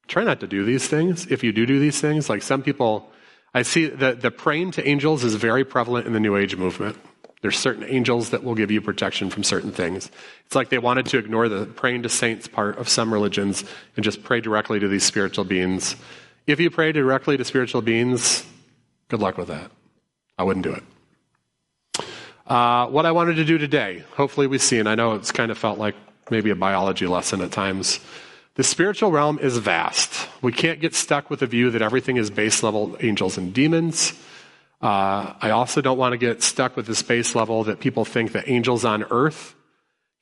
[0.07, 1.27] try not to do these things.
[1.27, 3.11] If you do do these things, like some people,
[3.53, 6.95] I see that the praying to angels is very prevalent in the New Age movement.
[7.41, 10.09] There's certain angels that will give you protection from certain things.
[10.45, 13.65] It's like they wanted to ignore the praying to saints part of some religions
[13.97, 15.97] and just pray directly to these spiritual beings.
[16.47, 18.43] If you pray directly to spiritual beings,
[19.09, 19.69] good luck with that.
[20.37, 20.83] I wouldn't do it.
[22.47, 25.51] Uh, what I wanted to do today, hopefully we see, and I know it's kind
[25.51, 25.95] of felt like
[26.31, 27.99] maybe a biology lesson at times.
[28.55, 30.27] The spiritual realm is vast.
[30.41, 34.13] We can't get stuck with the view that everything is base level angels and demons.
[34.81, 38.31] Uh, I also don't want to get stuck with this base level that people think
[38.31, 39.53] that angels on earth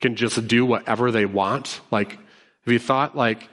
[0.02, 1.80] can just do whatever they want.
[1.90, 3.48] Like, have you thought, like,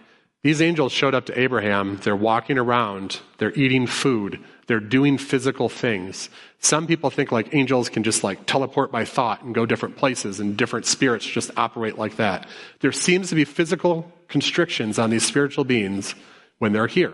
[0.47, 1.97] these angels showed up to Abraham.
[1.97, 3.19] They're walking around.
[3.37, 4.39] They're eating food.
[4.67, 6.29] They're doing physical things.
[6.59, 10.39] Some people think like angels can just like teleport by thought and go different places
[10.39, 12.47] and different spirits just operate like that.
[12.79, 16.15] There seems to be physical constrictions on these spiritual beings
[16.59, 17.11] when they're here.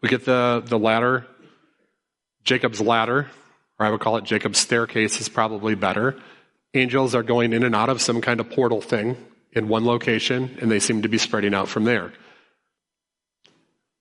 [0.00, 1.26] We get the, the ladder,
[2.44, 3.26] Jacob's ladder,
[3.80, 6.20] or I would call it Jacob's staircase is probably better.
[6.74, 9.16] Angels are going in and out of some kind of portal thing
[9.58, 12.12] in one location, and they seem to be spreading out from there.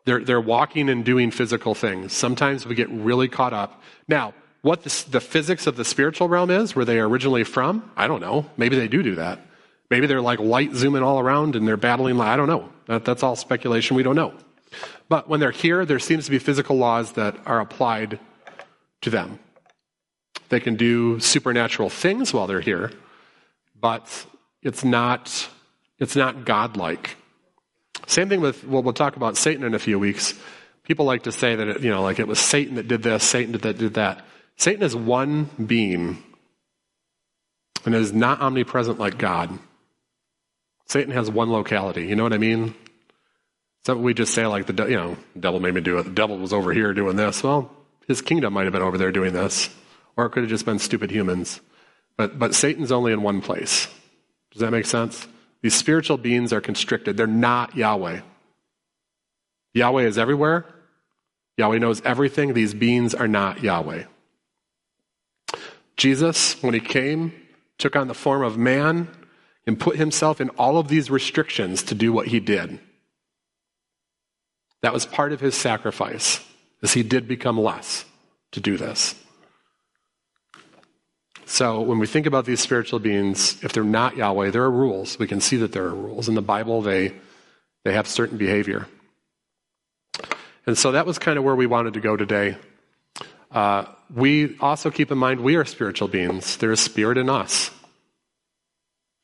[0.06, 2.14] They're, they're walking and doing physical things.
[2.14, 3.82] Sometimes we get really caught up.
[4.08, 7.92] Now, what the, the physics of the spiritual realm is, where they are originally from,
[7.98, 8.46] I don't know.
[8.56, 9.42] Maybe they do do that.
[9.90, 12.20] Maybe they're like light zooming all around and they're battling.
[12.20, 12.70] I don't know.
[12.88, 13.98] That, that's all speculation.
[13.98, 14.34] We don't know.
[15.10, 18.20] But when they're here, there seems to be physical laws that are applied
[19.02, 19.40] to them.
[20.50, 22.92] They can do supernatural things while they're here,
[23.80, 24.26] but
[24.62, 25.50] it's not,
[26.00, 27.18] it's not godlike.
[28.06, 30.34] Same thing with, well, we'll talk about Satan in a few weeks.
[30.84, 33.24] People like to say that, it, you know, like it was Satan that did this,
[33.24, 34.26] Satan did that, did that.
[34.56, 36.24] Satan is one being
[37.86, 39.58] and is not omnipresent like God.
[40.86, 42.08] Satan has one locality.
[42.08, 42.74] You know what I mean?
[43.86, 46.04] So we just say like the, you know, devil made me do it.
[46.04, 47.44] The devil was over here doing this.
[47.44, 47.72] Well,
[48.08, 49.70] his kingdom might have been over there doing this.
[50.16, 51.62] Or it could have just been stupid humans.
[52.16, 53.88] But, but Satan's only in one place.
[54.58, 55.28] Does that make sense?
[55.62, 57.16] These spiritual beings are constricted.
[57.16, 58.22] They're not Yahweh.
[59.76, 60.66] Yahweh is everywhere.
[61.58, 62.56] Yahweh knows everything.
[62.56, 64.06] These beings are not Yahweh.
[65.96, 67.34] Jesus, when he came,
[67.78, 69.08] took on the form of man
[69.68, 72.80] and put himself in all of these restrictions to do what he did.
[74.82, 76.44] That was part of his sacrifice,
[76.82, 78.06] as he did become less
[78.54, 79.14] to do this.
[81.48, 85.18] So when we think about these spiritual beings, if they're not Yahweh, there are rules.
[85.18, 86.28] We can see that there are rules.
[86.28, 87.14] In the Bible, they,
[87.86, 88.86] they have certain behavior.
[90.66, 92.58] And so that was kind of where we wanted to go today.
[93.50, 96.58] Uh, we also keep in mind we are spiritual beings.
[96.58, 97.72] There is spirit in us.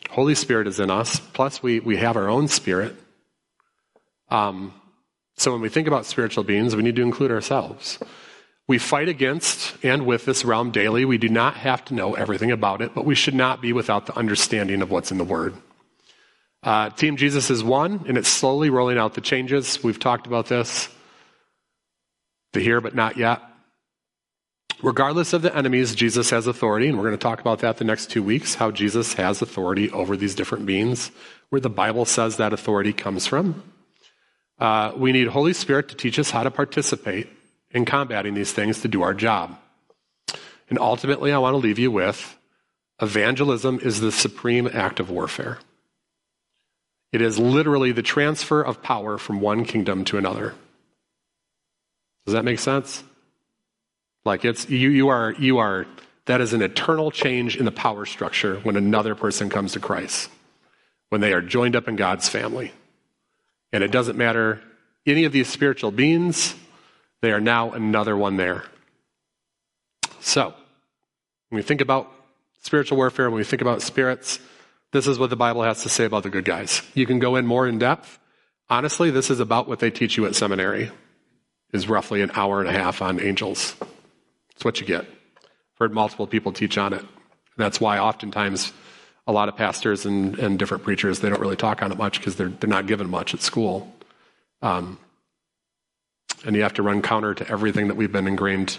[0.10, 1.20] Holy Spirit is in us.
[1.20, 2.96] Plus, we, we have our own spirit.
[4.30, 4.74] Um,
[5.36, 8.00] so when we think about spiritual beings, we need to include ourselves.
[8.68, 11.04] We fight against and with this realm daily.
[11.04, 14.06] We do not have to know everything about it, but we should not be without
[14.06, 15.54] the understanding of what's in the Word.
[16.64, 19.84] Uh, Team Jesus is one, and it's slowly rolling out the changes.
[19.84, 20.88] We've talked about this.
[22.54, 23.42] The here, but not yet.
[24.82, 27.84] Regardless of the enemies, Jesus has authority, and we're going to talk about that the
[27.84, 31.12] next two weeks how Jesus has authority over these different beings,
[31.50, 33.62] where the Bible says that authority comes from.
[34.58, 37.28] Uh, we need Holy Spirit to teach us how to participate
[37.74, 39.58] in combating these things to do our job.
[40.70, 42.38] And ultimately, I want to leave you with
[43.02, 45.60] evangelism is the supreme act of warfare.
[47.12, 50.54] It is literally the transfer of power from one kingdom to another.
[52.26, 53.04] Does that make sense?
[54.26, 55.86] Like it's you you are you are
[56.26, 60.30] that is an eternal change in the power structure when another person comes to Christ.
[61.10, 62.72] When they are joined up in God's family.
[63.72, 64.62] And it doesn't matter
[65.06, 66.56] any of these spiritual beings,
[67.24, 68.66] they are now another one there.
[70.20, 70.54] So,
[71.48, 72.12] when we think about
[72.64, 74.40] spiritual warfare, when we think about spirits,
[74.92, 76.82] this is what the Bible has to say about the good guys.
[76.94, 78.20] You can go in more in depth.
[78.70, 80.92] Honestly, this is about what they teach you at seminary.
[81.72, 83.74] Is roughly an hour and a half on angels.
[84.50, 85.06] That's what you get.
[85.06, 87.06] I've heard multiple people teach on it.
[87.56, 88.74] That's why oftentimes
[89.28, 92.20] a lot of pastors and, and different preachers, they don't really talk on it much
[92.20, 93.96] because they're, they're not given much at school.
[94.62, 95.00] Um,
[96.46, 98.78] and you have to run counter to everything that we've been ingrained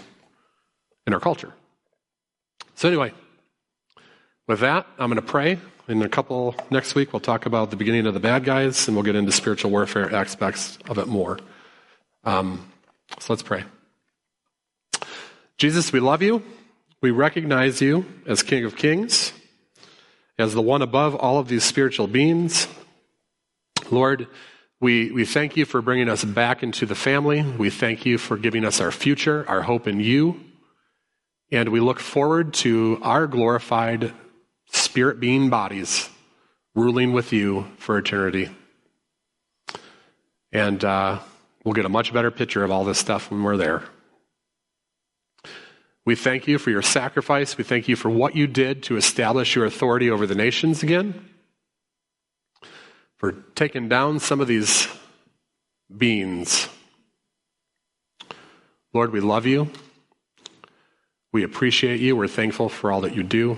[1.07, 1.53] in our culture.
[2.75, 3.13] So, anyway,
[4.47, 5.59] with that, I'm going to pray.
[5.87, 8.97] In a couple, next week, we'll talk about the beginning of the bad guys and
[8.97, 11.39] we'll get into spiritual warfare aspects of it more.
[12.23, 12.71] Um,
[13.19, 13.63] so, let's pray.
[15.57, 16.43] Jesus, we love you.
[17.01, 19.31] We recognize you as King of Kings
[20.37, 22.67] as the one above all of these spiritual beings.
[23.89, 24.27] Lord,
[24.85, 27.41] we, we thank you for bringing us back into the family.
[27.41, 30.39] We thank you for giving us our future, our hope in you.
[31.51, 34.13] And we look forward to our glorified
[34.67, 36.07] spirit being bodies
[36.75, 38.51] ruling with you for eternity.
[40.51, 41.17] And uh,
[41.63, 43.81] we'll get a much better picture of all this stuff when we're there.
[46.05, 47.57] We thank you for your sacrifice.
[47.57, 51.27] We thank you for what you did to establish your authority over the nations again,
[53.17, 54.87] for taking down some of these
[55.95, 56.67] beans.
[58.93, 59.69] Lord, we love you.
[61.33, 62.15] We appreciate you.
[62.15, 63.57] We're thankful for all that you do.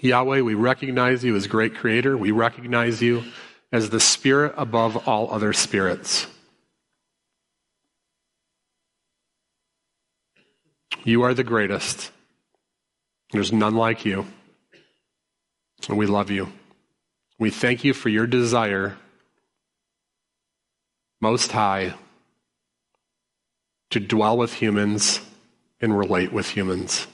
[0.00, 2.16] Yahweh, we recognize you as great creator.
[2.16, 3.22] We recognize you
[3.72, 6.26] as the spirit above all other spirits.
[11.04, 12.10] You are the greatest.
[13.32, 14.26] There's none like you.
[15.88, 16.52] And we love you.
[17.40, 18.98] We thank you for your desire,
[21.22, 21.94] most high,
[23.88, 25.20] to dwell with humans
[25.80, 27.06] and relate with humans.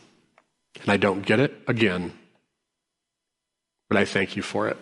[0.81, 2.13] And I don't get it again,
[3.89, 4.77] but I thank you for it.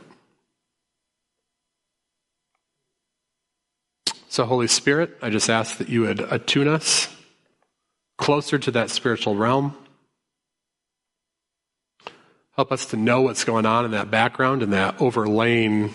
[4.28, 7.14] So, Holy Spirit, I just ask that you would attune us
[8.16, 9.76] closer to that spiritual realm.
[12.56, 15.92] Help us to know what's going on in that background in that overlaying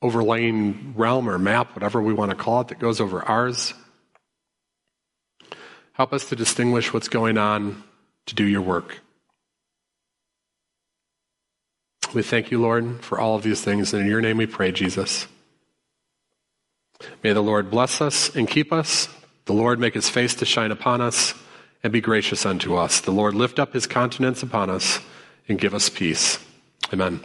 [0.00, 3.74] overlaying realm or map, whatever we want to call it, that goes over ours.
[5.92, 7.82] Help us to distinguish what's going on
[8.26, 9.00] to do your work.
[12.14, 14.70] We thank you, Lord, for all of these things, and in your name we pray,
[14.70, 15.26] Jesus.
[17.22, 19.08] May the Lord bless us and keep us.
[19.46, 21.34] The Lord make his face to shine upon us
[21.82, 23.00] and be gracious unto us.
[23.00, 25.00] The Lord lift up his countenance upon us
[25.48, 26.38] and give us peace.
[26.92, 27.20] Amen.